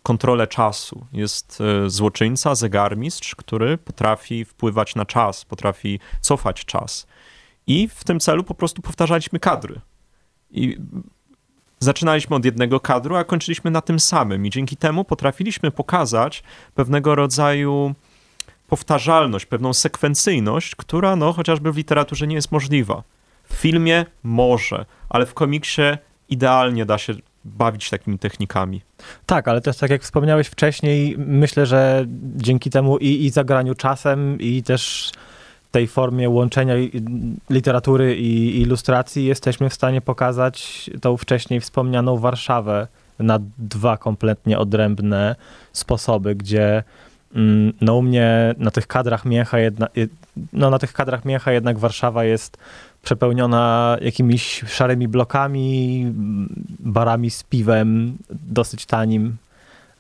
kontrolę 0.04 0.48
czasu. 0.48 1.06
Jest 1.14 1.62
e, 1.62 1.90
złoczyńca, 1.90 2.56
zegarmistrz, 2.56 3.36
który 3.36 3.78
potrafi 3.78 4.46
wpływać 4.46 4.96
na 4.96 5.06
czas, 5.06 5.46
potrafi 5.46 6.00
cofać 6.22 6.66
czas. 6.66 7.08
I 7.70 7.88
w 7.88 8.04
tym 8.04 8.20
celu 8.20 8.44
po 8.44 8.54
prostu 8.54 8.82
powtarzaliśmy 8.82 9.40
kadry. 9.40 9.80
I 10.52 10.78
zaczynaliśmy 11.80 12.36
od 12.36 12.46
jednego 12.46 12.80
kadru, 12.80 13.16
a 13.16 13.24
kończyliśmy 13.24 13.72
na 13.72 13.82
tym 13.82 14.00
samym. 14.00 14.46
I 14.46 14.50
dzięki 14.50 14.78
temu 14.78 15.06
potrafiliśmy 15.06 15.72
pokazać 15.72 16.44
pewnego 16.76 17.16
rodzaju 17.16 17.96
powtarzalność, 18.68 19.46
pewną 19.46 19.74
sekwencyjność, 19.74 20.76
która 20.76 21.16
no, 21.16 21.34
chociażby 21.34 21.72
w 21.72 21.78
literaturze 21.78 22.28
nie 22.28 22.36
jest 22.36 22.52
możliwa. 22.52 23.04
W 23.50 23.54
filmie 23.54 24.06
może, 24.24 24.86
ale 25.10 25.26
w 25.26 25.34
komiksie 25.34 25.82
idealnie 26.30 26.86
da 26.86 26.98
się 26.98 27.14
bawić 27.46 27.90
takimi 27.90 28.20
technikami. 28.20 28.82
Tak, 29.26 29.48
ale 29.48 29.62
też 29.62 29.78
tak 29.78 29.90
jak 29.90 30.02
wspomniałeś 30.02 30.48
wcześniej, 30.48 31.16
myślę, 31.18 31.66
że 31.66 32.06
dzięki 32.36 32.70
temu 32.70 32.98
i, 32.98 33.26
i 33.26 33.30
zagraniu 33.30 33.76
czasem, 33.76 34.40
i 34.40 34.64
też 34.64 35.12
tej 35.72 35.88
formie 35.88 36.30
łączenia 36.30 36.74
literatury 37.50 38.16
i 38.16 38.62
ilustracji 38.62 39.26
jesteśmy 39.26 39.70
w 39.70 39.74
stanie 39.74 40.02
pokazać 40.02 40.90
tą 41.02 41.18
wcześniej 41.18 41.60
wspomnianą 41.60 42.18
Warszawę 42.18 42.88
na 43.20 43.40
dwa 43.58 43.98
kompletnie 43.98 44.60
odrębne 44.60 45.36
sposoby, 45.74 46.36
gdzie 46.36 46.84
mm, 47.36 47.74
no 47.82 47.96
u 47.96 48.02
mnie 48.02 48.56
na 48.58 48.72
tych 48.72 48.88
kadrach 48.88 49.26
Miecha 49.26 49.60
jedna, 49.60 49.88
no 50.54 50.70
na 50.70 50.80
tych 50.80 50.94
kadrach 50.94 51.26
Miecha 51.26 51.52
jednak 51.52 51.80
Warszawa 51.80 52.24
jest 52.24 52.58
przepełniona 53.04 53.98
jakimiś 54.02 54.64
szarymi 54.68 55.08
blokami, 55.08 56.06
barami 56.80 57.30
z 57.30 57.44
piwem 57.44 58.18
dosyć 58.30 58.86
tanim, 58.86 59.38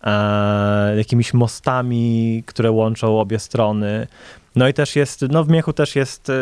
e, 0.03 0.97
jakimiś 0.97 1.33
mostami, 1.33 2.43
które 2.45 2.71
łączą 2.71 3.19
obie 3.19 3.39
strony. 3.39 4.07
No 4.59 4.67
i 4.67 4.73
też 4.73 4.95
jest, 4.95 5.21
no 5.29 5.43
w 5.43 5.49
Miechu 5.49 5.73
też 5.73 5.95
jest, 5.95 6.29
y, 6.29 6.33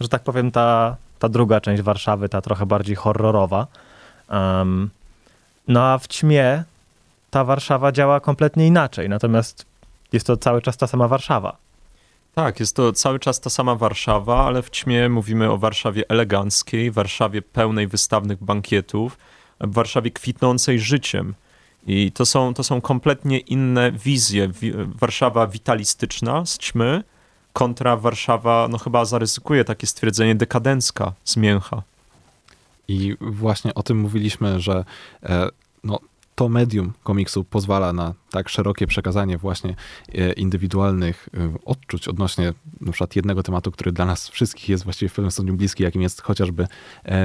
że 0.00 0.08
tak 0.08 0.22
powiem, 0.22 0.50
ta, 0.50 0.96
ta 1.18 1.28
druga 1.28 1.60
część 1.60 1.82
Warszawy, 1.82 2.28
ta 2.28 2.40
trochę 2.40 2.66
bardziej 2.66 2.96
horrorowa. 2.96 3.66
Um, 4.30 4.90
no 5.68 5.82
a 5.82 5.98
w 5.98 6.08
ćmie 6.08 6.64
ta 7.30 7.44
Warszawa 7.44 7.92
działa 7.92 8.20
kompletnie 8.20 8.66
inaczej, 8.66 9.08
natomiast 9.08 9.66
jest 10.12 10.26
to 10.26 10.36
cały 10.36 10.62
czas 10.62 10.76
ta 10.76 10.86
sama 10.86 11.08
Warszawa. 11.08 11.56
Tak, 12.34 12.60
jest 12.60 12.76
to 12.76 12.92
cały 12.92 13.18
czas 13.18 13.40
ta 13.40 13.50
sama 13.50 13.74
Warszawa, 13.74 14.44
ale 14.46 14.62
w 14.62 14.70
ćmie 14.70 15.08
mówimy 15.08 15.50
o 15.50 15.58
Warszawie 15.58 16.04
eleganckiej, 16.08 16.90
Warszawie 16.90 17.42
pełnej 17.42 17.86
wystawnych 17.86 18.44
bankietów, 18.44 19.18
Warszawie 19.60 20.10
kwitnącej 20.10 20.80
życiem. 20.80 21.34
I 21.86 22.12
to 22.12 22.26
są, 22.26 22.54
to 22.54 22.64
są 22.64 22.80
kompletnie 22.80 23.38
inne 23.38 23.92
wizje. 23.92 24.50
Warszawa 25.00 25.46
witalistyczna 25.46 26.46
z 26.46 26.58
ćmy, 26.58 27.02
kontra 27.52 27.96
Warszawa, 27.96 28.68
no 28.70 28.78
chyba 28.78 29.04
zaryzykuje 29.04 29.64
takie 29.64 29.86
stwierdzenie 29.86 30.34
dekadencka 30.34 31.12
z. 31.24 31.36
I 32.88 33.16
właśnie 33.20 33.74
o 33.74 33.82
tym 33.82 33.98
mówiliśmy, 33.98 34.60
że 34.60 34.84
e, 35.22 35.48
no, 35.84 35.98
to 36.34 36.48
medium 36.48 36.92
komiksu 37.02 37.44
pozwala 37.44 37.92
na 37.92 38.14
tak 38.30 38.48
szerokie 38.48 38.86
przekazanie 38.86 39.38
właśnie 39.38 39.74
e, 40.14 40.32
indywidualnych 40.32 41.28
e, 41.34 41.52
odczuć 41.64 42.08
odnośnie 42.08 42.52
na 42.80 42.92
przykład 42.92 43.16
jednego 43.16 43.42
tematu, 43.42 43.70
który 43.72 43.92
dla 43.92 44.06
nas 44.06 44.28
wszystkich 44.28 44.68
jest 44.68 44.84
właściwie 44.84 45.08
w 45.08 45.12
pewnym 45.12 45.30
stopniu 45.30 45.54
bliski, 45.54 45.82
jakim 45.82 46.02
jest 46.02 46.22
chociażby 46.22 46.66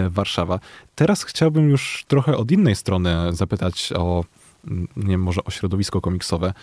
Warszawa. 0.10 0.60
Teraz 0.96 1.24
chciałbym 1.24 1.70
już 1.70 2.06
trochę 2.08 2.38
od 2.38 2.52
innej 2.52 2.76
strony 2.76 3.16
zapytać 3.34 3.94
o 3.96 4.24
nie 4.96 5.08
wiem, 5.08 5.22
może 5.24 5.44
o 5.44 5.52
środowisko 5.52 6.02
komiksowe, 6.02 6.54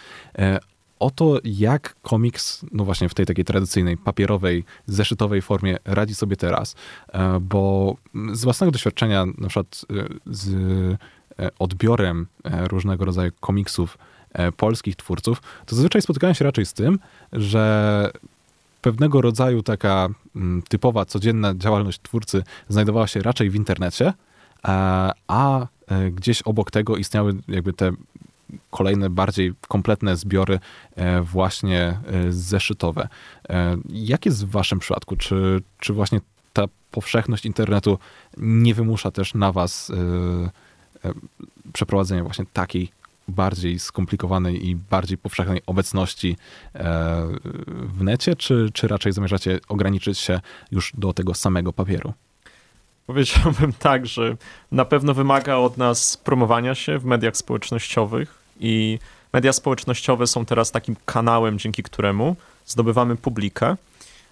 o 1.03 1.11
to, 1.11 1.39
jak 1.45 1.95
komiks, 2.03 2.65
no 2.73 2.85
właśnie 2.85 3.09
w 3.09 3.15
tej 3.15 3.27
takiej 3.27 3.45
tradycyjnej, 3.45 3.97
papierowej, 3.97 4.65
zeszytowej 4.87 5.43
formie 5.43 5.77
radzi 5.85 6.15
sobie 6.15 6.37
teraz, 6.37 6.77
e, 7.09 7.41
bo 7.41 7.97
z 8.33 8.45
własnego 8.45 8.71
doświadczenia, 8.71 9.27
na 9.39 9.49
przykład 9.49 9.85
e, 9.91 10.05
z 10.27 10.55
e, 11.39 11.51
odbiorem 11.59 12.27
różnego 12.45 13.05
rodzaju 13.05 13.31
komiksów 13.41 13.99
polskich 14.57 14.97
twórców, 14.97 15.43
to 15.67 15.77
zazwyczaj 15.77 16.03
spotykałem 16.03 16.35
się 16.35 16.45
raczej 16.45 16.67
z 16.67 16.73
tym, 16.73 16.99
że 17.33 18.11
pewnego 18.83 19.21
rodzaju 19.21 19.63
taka 19.63 20.09
mm, 20.37 20.63
typowa, 20.63 21.05
codzienna 21.05 21.55
działalność 21.55 22.01
twórcy 22.03 22.43
znajdowała 22.69 23.07
się 23.07 23.23
raczej 23.23 23.51
w 23.51 23.55
internecie, 23.55 24.13
a 25.29 25.67
gdzieś 26.11 26.43
obok 26.43 26.71
tego 26.71 26.97
istniały 26.97 27.35
jakby 27.49 27.73
te 27.73 27.93
kolejne 28.71 29.11
bardziej 29.11 29.55
kompletne 29.69 30.17
zbiory 30.17 30.59
e, 30.97 31.23
właśnie 31.23 31.81
e, 31.81 32.33
zeszytowe. 32.33 33.09
E, 33.49 33.77
jak 33.89 34.27
jest 34.27 34.47
w 34.47 34.51
waszym 34.51 34.79
przypadku? 34.79 35.17
Czy, 35.17 35.63
czy 35.81 35.93
właśnie 35.93 36.21
ta 36.53 36.65
powszechność 36.91 37.47
internetu 37.47 37.99
nie 38.37 38.75
wymusza 38.75 39.11
też 39.11 39.35
na 39.35 39.53
was 39.53 39.93
przeprowadzenia 41.73 42.23
właśnie 42.23 42.45
takiej 42.53 42.91
bardziej 43.29 43.79
skomplikowanej 43.79 44.69
i 44.69 44.77
bardziej 44.77 45.19
powszechnej 45.19 45.63
obecności 45.67 46.37
w 47.69 48.03
necie, 48.03 48.37
czy, 48.37 48.71
czy 48.73 48.89
raczej 48.89 49.13
zamierzacie 49.13 49.61
ograniczyć 49.69 50.19
się 50.19 50.41
już 50.71 50.93
do 50.95 51.13
tego 51.13 51.35
samego 51.35 51.73
papieru? 51.73 52.13
Powiedziałbym 53.07 53.73
tak, 53.73 54.07
że 54.07 54.37
na 54.73 54.85
pewno 54.85 55.15
wymaga 55.15 55.57
od 55.57 55.79
nas 55.79 56.17
promowania 56.17 56.75
się 56.75 56.99
w 56.99 57.05
mediach 57.05 57.37
społecznościowych, 57.37 58.42
i 58.63 58.99
media 59.33 59.53
społecznościowe 59.53 60.27
są 60.27 60.45
teraz 60.45 60.71
takim 60.71 60.97
kanałem, 61.07 61.59
dzięki 61.59 61.83
któremu 61.83 62.37
zdobywamy 62.67 63.17
publikę. 63.17 63.77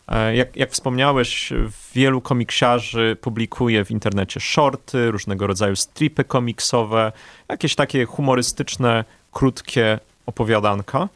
E, 0.08 0.36
jak, 0.36 0.56
jak 0.56 0.70
wspomniałeś, 0.70 1.52
wielu 1.94 2.20
komiksiarzy 2.20 3.16
publikuje 3.20 3.84
w 3.84 3.90
internecie 3.90 4.40
shorty, 4.40 5.10
różnego 5.10 5.46
rodzaju 5.46 5.76
stripy 5.76 6.24
komiksowe, 6.24 7.12
jakieś 7.48 7.74
takie 7.74 8.04
humorystyczne, 8.04 9.04
krótkie 9.32 9.98
opowiadanka. 10.26 11.08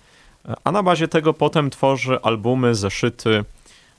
a 0.65 0.73
na 0.73 0.83
bazie 0.83 1.09
tego 1.09 1.35
potem 1.35 1.71
tworzy 1.71 2.19
albumy, 2.23 2.75
zeszyty. 2.75 3.45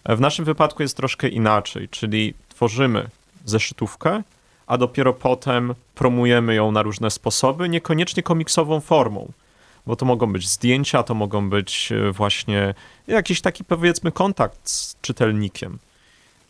W 0.06 0.20
naszym 0.20 0.46
wypadku 0.46 0.84
jest 0.84 0.98
troszkę 0.98 1.28
inaczej, 1.28 1.90
czyli 1.90 2.34
tworzymy 2.50 3.10
zeszytówkę, 3.46 4.24
a 4.68 4.78
dopiero 4.78 5.14
potem 5.14 5.76
promujemy 5.96 6.56
ją 6.56 6.72
na 6.72 6.82
różne 6.82 7.12
sposoby, 7.12 7.70
niekoniecznie 7.70 8.24
komiksową 8.24 8.80
formą, 8.80 9.32
bo 9.86 9.96
to 9.96 10.06
mogą 10.06 10.34
być 10.34 10.50
zdjęcia, 10.50 11.04
to 11.04 11.14
mogą 11.14 11.50
być 11.50 11.92
e, 11.92 12.12
właśnie 12.12 12.74
jakiś 13.08 13.42
taki 13.42 13.64
powiedzmy 13.64 14.12
kontakt 14.12 14.70
z 14.70 15.02
czytelnikiem. 15.02 15.80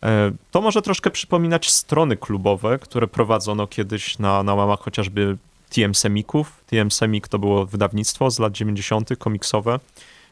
E, 0.02 0.32
to 0.50 0.60
może 0.60 0.82
troszkę 0.82 1.10
przypominać 1.10 1.70
strony 1.70 2.16
klubowe, 2.16 2.78
które 2.78 3.06
prowadzono 3.06 3.66
kiedyś 3.66 4.18
na, 4.18 4.42
na 4.42 4.54
łamach 4.54 4.80
chociażby 4.80 5.36
TM 5.70 5.94
Semików. 5.94 6.64
TM 6.66 6.90
Semik 6.90 7.28
to 7.28 7.38
było 7.38 7.66
wydawnictwo 7.66 8.30
z 8.30 8.38
lat 8.38 8.52
90. 8.52 9.10
komiksowe, 9.18 9.80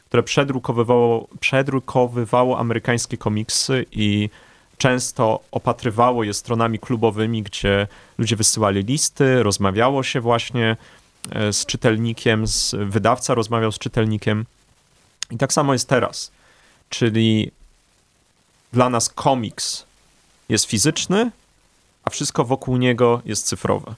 które 0.05 0.23
przedrukowywało, 0.23 1.27
przedrukowywało 1.39 2.59
amerykańskie 2.59 3.17
komiksy 3.17 3.85
i 3.91 4.29
często 4.77 5.39
opatrywało 5.51 6.23
je 6.23 6.33
stronami 6.33 6.79
klubowymi, 6.79 7.43
gdzie 7.43 7.87
ludzie 8.17 8.35
wysyłali 8.35 8.83
listy, 8.83 9.43
rozmawiało 9.43 10.03
się 10.03 10.21
właśnie 10.21 10.77
e, 11.31 11.53
z 11.53 11.65
czytelnikiem, 11.65 12.47
z, 12.47 12.75
wydawca 12.79 13.33
rozmawiał 13.33 13.71
z 13.71 13.79
czytelnikiem. 13.79 14.45
I 15.31 15.37
tak 15.37 15.53
samo 15.53 15.73
jest 15.73 15.89
teraz. 15.89 16.31
Czyli 16.89 17.51
dla 18.73 18.89
nas 18.89 19.09
komiks 19.09 19.85
jest 20.49 20.65
fizyczny, 20.65 21.31
a 22.03 22.09
wszystko 22.09 22.45
wokół 22.45 22.77
niego 22.77 23.21
jest 23.25 23.47
cyfrowe. 23.47 23.95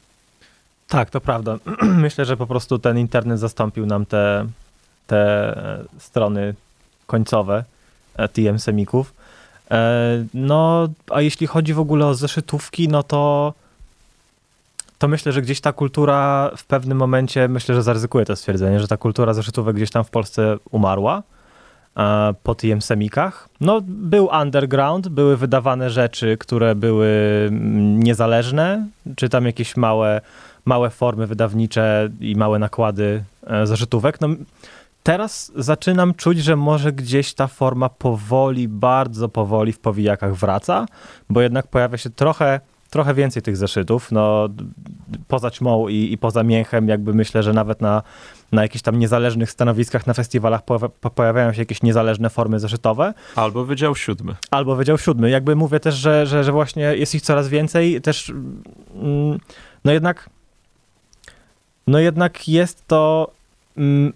Tak, 0.88 1.10
to 1.10 1.22
prawda. 1.22 1.58
Myślę, 2.06 2.26
że 2.26 2.38
po 2.38 2.48
prostu 2.48 2.80
ten 2.80 2.98
internet 2.98 3.40
zastąpił 3.40 3.86
nam 3.86 4.06
te, 4.06 4.48
te 5.08 5.18
e, 5.18 6.00
strony 6.00 6.56
końcowe 7.08 7.64
e, 8.16 8.28
TM 8.28 8.60
Semików. 8.60 9.14
E, 9.72 10.26
no, 10.34 10.88
a 11.10 11.22
jeśli 11.22 11.48
chodzi 11.48 11.74
w 11.74 11.80
ogóle 11.80 12.06
o 12.06 12.14
zeszytówki, 12.14 12.88
no 12.88 13.04
to 13.04 13.54
to 15.00 15.08
myślę, 15.08 15.32
że 15.32 15.42
gdzieś 15.42 15.62
ta 15.62 15.74
kultura 15.74 16.52
w 16.58 16.66
pewnym 16.66 16.98
momencie, 16.98 17.48
myślę, 17.48 17.76
że 17.76 17.84
zaryzykuję 17.84 18.26
to 18.26 18.36
stwierdzenie, 18.36 18.80
że 18.80 18.88
ta 18.88 18.98
kultura 18.98 19.34
zeszytówek 19.34 19.76
gdzieś 19.76 19.92
tam 19.92 20.04
w 20.04 20.10
Polsce 20.10 20.58
umarła 20.72 21.24
po 22.44 22.56
TM 22.56 22.82
Semikach. 22.82 23.50
No, 23.62 23.82
był 23.88 24.30
underground, 24.42 25.08
były 25.08 25.38
wydawane 25.38 25.90
rzeczy, 25.90 26.38
które 26.38 26.76
były 26.76 27.08
mm, 27.48 28.04
niezależne, 28.04 28.88
czy 29.16 29.30
tam 29.30 29.46
jakieś 29.46 29.78
małe 29.78 30.22
małe 30.66 30.90
formy 30.90 31.28
wydawnicze 31.28 32.10
i 32.20 32.36
małe 32.36 32.60
nakłady 32.60 33.24
e, 33.48 33.68
zażytówek. 33.68 34.22
No, 34.22 34.28
teraz 35.08 35.52
zaczynam 35.56 36.14
czuć, 36.14 36.38
że 36.38 36.56
może 36.56 36.92
gdzieś 36.92 37.34
ta 37.34 37.48
forma 37.48 37.90
powoli, 37.90 38.68
bardzo 38.68 39.30
powoli 39.30 39.74
w 39.74 39.80
powijakach 39.80 40.36
wraca, 40.36 40.86
bo 41.30 41.42
jednak 41.42 41.68
pojawia 41.68 41.98
się 41.98 42.10
trochę 42.10 42.60
trochę 42.90 43.14
więcej 43.14 43.42
tych 43.42 43.58
zeszytów, 43.58 44.12
no 44.12 44.50
poza 45.28 45.52
ćmą 45.52 45.88
i, 45.88 46.14
i 46.14 46.18
poza 46.18 46.44
mięchem, 46.44 46.88
jakby 46.88 47.14
myślę, 47.14 47.44
że 47.44 47.54
nawet 47.54 47.82
na, 47.82 48.04
na 48.52 48.62
jakichś 48.62 48.82
tam 48.82 49.00
niezależnych 49.00 49.52
stanowiskach 49.52 50.08
na 50.08 50.14
festiwalach 50.14 50.66
po, 50.66 50.90
po, 50.90 51.10
pojawiają 51.10 51.54
się 51.54 51.62
jakieś 51.62 51.84
niezależne 51.84 52.30
formy 52.30 52.60
zeszytowe. 52.60 53.14
Albo 53.36 53.66
Wydział 53.66 53.96
Siódmy. 53.96 54.36
Albo 54.52 54.76
Wydział 54.76 54.98
Siódmy. 54.98 55.30
Jakby 55.30 55.56
mówię 55.56 55.80
też, 55.80 55.96
że, 55.96 56.26
że, 56.26 56.44
że 56.44 56.52
właśnie 56.52 56.84
jest 56.84 57.16
ich 57.16 57.22
coraz 57.22 57.50
więcej, 57.50 58.02
też 58.02 58.30
mm, 58.96 59.40
no 59.86 59.92
jednak 59.92 60.30
no 61.88 62.00
jednak 62.00 62.48
jest 62.48 62.88
to 62.88 63.32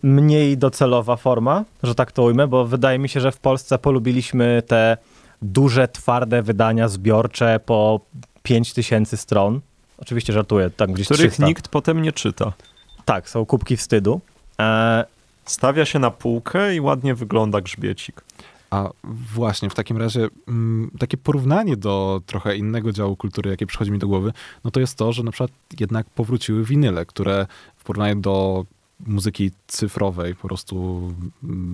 mniej 0.04 0.58
docelowa 0.58 1.16
forma, 1.16 1.66
że 1.84 1.96
tak 1.96 2.12
to 2.12 2.24
ujmę, 2.24 2.48
bo 2.48 2.66
wydaje 2.66 3.00
mi 3.00 3.10
się, 3.10 3.20
że 3.20 3.32
w 3.32 3.38
Polsce 3.38 3.78
polubiliśmy 3.78 4.64
te 4.68 4.98
duże, 5.42 5.88
twarde 5.88 6.42
wydania 6.42 6.88
zbiorcze 6.88 7.60
po 7.66 8.00
5000 8.44 9.18
stron. 9.18 9.62
Oczywiście 9.98 10.34
żartuję, 10.34 10.70
tak 10.70 10.92
gdzieś 10.92 11.08
Których 11.08 11.32
300. 11.32 11.46
nikt 11.46 11.68
potem 11.68 12.02
nie 12.02 12.12
czyta. 12.12 12.54
Tak, 13.06 13.30
są 13.30 13.46
kubki 13.46 13.78
wstydu. 13.78 14.22
E... 14.60 15.06
Stawia 15.46 15.86
się 15.86 16.00
na 16.00 16.12
półkę 16.12 16.76
i 16.76 16.80
ładnie 16.80 17.16
wygląda 17.16 17.62
grzbiecik. 17.62 18.22
A 18.70 18.90
właśnie, 19.04 19.70
w 19.70 19.76
takim 19.76 19.98
razie 19.98 20.28
m, 20.48 20.92
takie 21.00 21.18
porównanie 21.18 21.78
do 21.78 22.22
trochę 22.26 22.58
innego 22.58 22.92
działu 22.92 23.16
kultury, 23.16 23.50
jakie 23.50 23.66
przychodzi 23.66 23.92
mi 23.92 24.00
do 24.00 24.08
głowy, 24.08 24.34
no 24.64 24.72
to 24.72 24.80
jest 24.80 24.98
to, 24.98 25.14
że 25.14 25.24
na 25.24 25.32
przykład 25.32 25.52
jednak 25.80 26.10
powróciły 26.10 26.66
winyle, 26.66 27.06
które 27.06 27.48
w 27.78 27.84
porównaniu 27.84 28.16
do 28.22 28.66
muzyki 29.08 29.52
cyfrowej, 29.68 30.36
po 30.36 30.48
prostu 30.48 31.02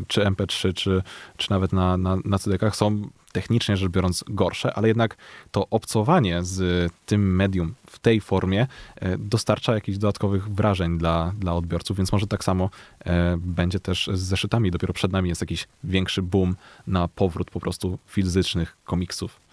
czy 0.07 0.21
MP3, 0.21 0.73
czy, 0.73 1.03
czy 1.37 1.51
nawet 1.51 1.73
na, 1.73 1.97
na, 1.97 2.17
na 2.25 2.37
CD-kach 2.37 2.75
są 2.75 3.09
technicznie 3.31 3.77
rzecz 3.77 3.91
biorąc 3.91 4.23
gorsze, 4.27 4.73
ale 4.73 4.87
jednak 4.87 5.17
to 5.51 5.67
obcowanie 5.69 6.43
z 6.43 6.91
tym 7.05 7.35
medium 7.35 7.73
w 7.89 7.99
tej 7.99 8.21
formie 8.21 8.67
e, 8.95 9.17
dostarcza 9.17 9.73
jakichś 9.73 9.97
dodatkowych 9.97 10.49
wrażeń 10.49 10.97
dla, 10.97 11.33
dla 11.39 11.53
odbiorców, 11.53 11.97
więc 11.97 12.11
może 12.11 12.27
tak 12.27 12.43
samo 12.43 12.69
e, 13.05 13.37
będzie 13.37 13.79
też 13.79 14.09
z 14.13 14.19
zeszytami. 14.19 14.71
Dopiero 14.71 14.93
przed 14.93 15.11
nami 15.11 15.29
jest 15.29 15.41
jakiś 15.41 15.67
większy 15.83 16.21
boom 16.21 16.55
na 16.87 17.07
powrót 17.07 17.51
po 17.51 17.59
prostu 17.59 17.97
fizycznych 18.07 18.77
komiksów. 18.85 19.46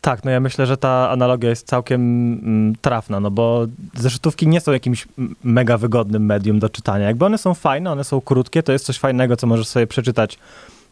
Tak, 0.00 0.24
no 0.24 0.30
ja 0.30 0.40
myślę, 0.40 0.66
że 0.66 0.76
ta 0.76 1.10
analogia 1.10 1.50
jest 1.50 1.66
całkiem 1.66 2.00
mm, 2.32 2.74
trafna, 2.80 3.20
no 3.20 3.30
bo 3.30 3.66
zeszytówki 3.94 4.48
nie 4.48 4.60
są 4.60 4.72
jakimś 4.72 5.08
mega 5.44 5.78
wygodnym 5.78 6.26
medium 6.26 6.58
do 6.58 6.68
czytania. 6.68 7.06
Jakby 7.06 7.24
one 7.24 7.38
są 7.38 7.54
fajne, 7.54 7.92
one 7.92 8.04
są 8.04 8.20
krótkie, 8.20 8.62
to 8.62 8.72
jest 8.72 8.86
coś 8.86 8.98
fajnego, 8.98 9.36
co 9.36 9.46
możesz 9.46 9.66
sobie 9.66 9.86
przeczytać, 9.86 10.38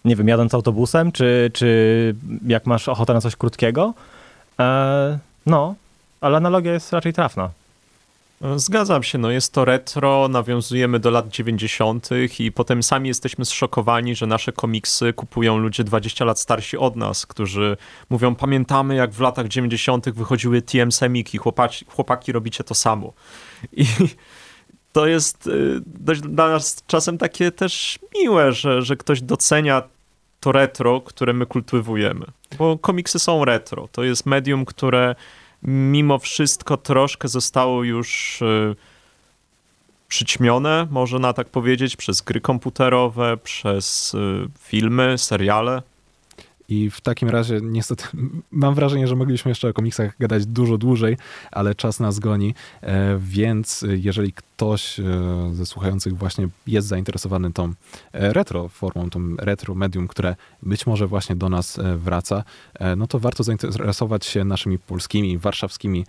nie 0.05 0.17
wiem, 0.17 0.29
jadąc 0.29 0.55
autobusem, 0.55 1.13
czy, 1.13 1.51
czy 1.55 2.15
jak 2.47 2.67
masz 2.67 2.89
ochotę 2.89 3.15
na 3.15 3.21
coś 3.21 3.37
krótkiego. 3.37 3.95
E, 4.61 5.19
no, 5.47 5.75
ale 6.21 6.37
analogia 6.37 6.73
jest 6.73 6.93
raczej 6.93 7.13
trafna. 7.13 7.51
Zgadzam 8.57 9.03
się, 9.03 9.19
no 9.19 9.31
jest 9.31 9.53
to 9.53 9.65
retro, 9.65 10.29
nawiązujemy 10.29 10.99
do 10.99 11.11
lat 11.11 11.29
90. 11.29 12.09
i 12.39 12.53
potem 12.53 12.83
sami 12.83 13.09
jesteśmy 13.09 13.45
zszokowani, 13.45 14.15
że 14.15 14.27
nasze 14.27 14.53
komiksy 14.53 15.13
kupują 15.13 15.59
ludzie 15.59 15.85
20 15.85 16.25
lat 16.25 16.41
starsi 16.41 16.77
od 16.77 16.97
nas, 16.97 17.27
którzy 17.27 17.77
mówią, 18.11 18.35
pamiętamy 18.35 18.95
jak 18.95 19.13
w 19.13 19.21
latach 19.21 19.49
90. 19.49 20.11
wychodziły 20.11 20.63
TM 20.63 20.93
Semiki, 20.93 21.39
chłopaki, 21.39 21.85
chłopaki 21.89 22.33
robicie 22.33 22.65
to 22.65 22.75
samo. 22.75 23.13
I 23.73 23.87
to 24.93 25.07
jest 25.07 25.47
y, 25.47 25.81
dość 25.87 26.21
dla 26.21 26.49
nas 26.49 26.83
czasem 26.87 27.19
takie 27.19 27.53
też 27.53 27.99
miłe, 28.15 28.53
że, 28.53 28.83
że 28.83 28.97
ktoś 28.97 29.23
docenia 29.23 29.83
to 30.41 30.53
retro, 30.53 31.01
które 31.01 31.33
my 31.33 31.47
kultywujemy. 31.47 32.27
Bo 32.59 32.79
komiksy 32.79 33.19
są 33.19 33.45
retro. 33.45 33.89
To 33.93 34.03
jest 34.03 34.27
medium, 34.27 34.65
które 34.65 35.15
mimo 35.65 36.19
wszystko 36.19 36.77
troszkę 36.77 37.29
zostało 37.29 37.85
już 37.85 38.43
y, 38.43 38.77
przyćmione, 40.09 40.87
można 40.91 41.33
tak 41.33 41.49
powiedzieć, 41.49 41.97
przez 41.97 42.21
gry 42.21 42.41
komputerowe, 42.41 43.37
przez 43.37 44.15
y, 44.15 44.49
filmy, 44.59 45.19
seriale. 45.19 45.83
I 46.69 46.91
w 46.91 47.01
takim 47.01 47.29
razie 47.29 47.61
niestety 47.63 48.05
mam 48.51 48.75
wrażenie, 48.75 49.09
że 49.09 49.17
mogliśmy 49.17 49.49
jeszcze 49.49 49.69
o 49.69 49.73
komiksach 49.73 50.19
gadać 50.19 50.47
dużo 50.47 50.79
dłużej, 50.79 51.17
ale 51.51 51.75
czas 51.75 52.01
nas 52.01 52.19
goni, 52.19 52.55
e, 52.83 53.19
więc 53.19 53.85
jeżeli 53.89 54.33
ktoś 54.33 55.01
e, 55.01 55.05
ze 55.53 55.67
słuchających 55.67 56.17
właśnie 56.17 56.49
jest 56.67 56.89
zainteresowany 56.89 57.53
tą 57.53 57.65
e, 57.65 58.33
retro 58.33 58.69
formą, 58.69 59.11
tą 59.11 59.37
retro 59.39 59.75
medium, 59.75 60.09
które 60.09 60.37
być 60.63 60.87
może 60.87 61.07
właśnie 61.07 61.37
do 61.37 61.49
nas 61.49 61.81
wraca, 61.97 62.45
no 62.97 63.07
to 63.07 63.19
warto 63.19 63.43
zainteresować 63.43 64.27
się 64.27 64.45
naszymi 64.45 64.79
polskimi, 64.79 65.39
warszawskimi 65.39 66.07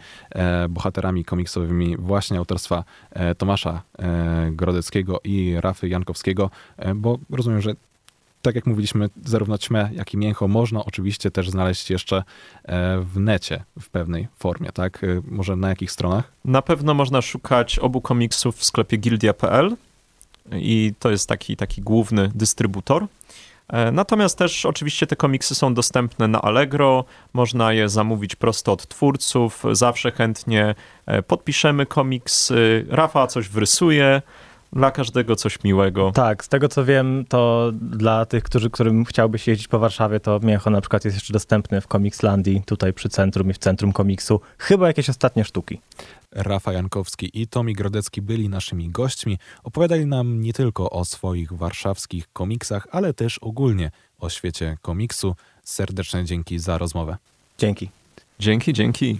bohaterami 0.69 1.25
komiksowymi 1.25 1.97
właśnie 1.97 2.37
autorstwa 2.37 2.83
Tomasza 3.37 3.81
Grodeckiego 4.51 5.19
i 5.23 5.55
Rafy 5.59 5.89
Jankowskiego, 5.89 6.49
bo 6.95 7.19
rozumiem, 7.29 7.61
że 7.61 7.75
tak 8.45 8.55
jak 8.55 8.65
mówiliśmy, 8.65 9.09
zarówno 9.25 9.57
ćmę, 9.57 9.89
jak 9.93 10.13
i 10.13 10.17
mięcho 10.17 10.47
można 10.47 10.85
oczywiście 10.85 11.31
też 11.31 11.49
znaleźć 11.49 11.89
jeszcze 11.89 12.17
e, 12.17 12.23
w 12.99 13.19
necie 13.19 13.63
w 13.81 13.89
pewnej 13.89 14.27
formie, 14.39 14.71
tak? 14.71 15.03
E, 15.03 15.21
może 15.27 15.55
na 15.55 15.69
jakich 15.69 15.91
stronach? 15.91 16.31
Na 16.45 16.61
pewno 16.61 16.93
można 16.93 17.21
szukać 17.21 17.79
obu 17.79 18.01
komiksów 18.01 18.55
w 18.55 18.65
sklepie 18.65 18.97
gildia.pl 18.97 19.75
i 20.51 20.93
to 20.99 21.11
jest 21.11 21.29
taki, 21.29 21.57
taki 21.57 21.81
główny 21.81 22.31
dystrybutor. 22.35 23.07
E, 23.67 23.91
natomiast 23.91 24.37
też 24.37 24.65
oczywiście 24.65 25.07
te 25.07 25.15
komiksy 25.15 25.55
są 25.55 25.73
dostępne 25.73 26.27
na 26.27 26.41
Allegro, 26.41 27.05
można 27.33 27.73
je 27.73 27.89
zamówić 27.89 28.35
prosto 28.35 28.71
od 28.71 28.87
twórców, 28.87 29.63
zawsze 29.71 30.11
chętnie 30.11 30.75
podpiszemy 31.27 31.85
komiks, 31.85 32.53
Rafa 32.89 33.27
coś 33.27 33.49
wrysuje, 33.49 34.21
dla 34.75 34.91
każdego 34.91 35.35
coś 35.35 35.63
miłego. 35.63 36.11
Tak, 36.11 36.43
z 36.43 36.47
tego 36.47 36.69
co 36.69 36.85
wiem, 36.85 37.25
to 37.29 37.71
dla 37.81 38.25
tych, 38.25 38.43
którzy, 38.43 38.69
którym 38.69 39.05
chciałbyś 39.05 39.47
jeździć 39.47 39.67
po 39.67 39.79
Warszawie, 39.79 40.19
to 40.19 40.39
Mięcho 40.43 40.69
na 40.69 40.81
przykład 40.81 41.05
jest 41.05 41.17
jeszcze 41.17 41.33
dostępny 41.33 41.81
w 41.81 41.87
Comicslandii, 41.87 42.63
tutaj 42.65 42.93
przy 42.93 43.09
centrum 43.09 43.49
i 43.49 43.53
w 43.53 43.57
centrum 43.57 43.93
komiksu. 43.93 44.41
Chyba 44.57 44.87
jakieś 44.87 45.09
ostatnie 45.09 45.45
sztuki. 45.45 45.81
Rafa 46.31 46.73
Jankowski 46.73 47.41
i 47.41 47.47
Tomi 47.47 47.73
Grodecki 47.73 48.21
byli 48.21 48.49
naszymi 48.49 48.89
gośćmi. 48.89 49.37
Opowiadali 49.63 50.05
nam 50.05 50.41
nie 50.41 50.53
tylko 50.53 50.89
o 50.89 51.05
swoich 51.05 51.53
warszawskich 51.53 52.27
komiksach, 52.33 52.87
ale 52.91 53.13
też 53.13 53.37
ogólnie 53.37 53.91
o 54.19 54.29
świecie 54.29 54.77
komiksu. 54.81 55.35
Serdeczne 55.63 56.25
dzięki 56.25 56.59
za 56.59 56.77
rozmowę. 56.77 57.17
Dzięki. 57.57 57.89
Dzięki, 58.39 58.73
dzięki. 58.73 59.19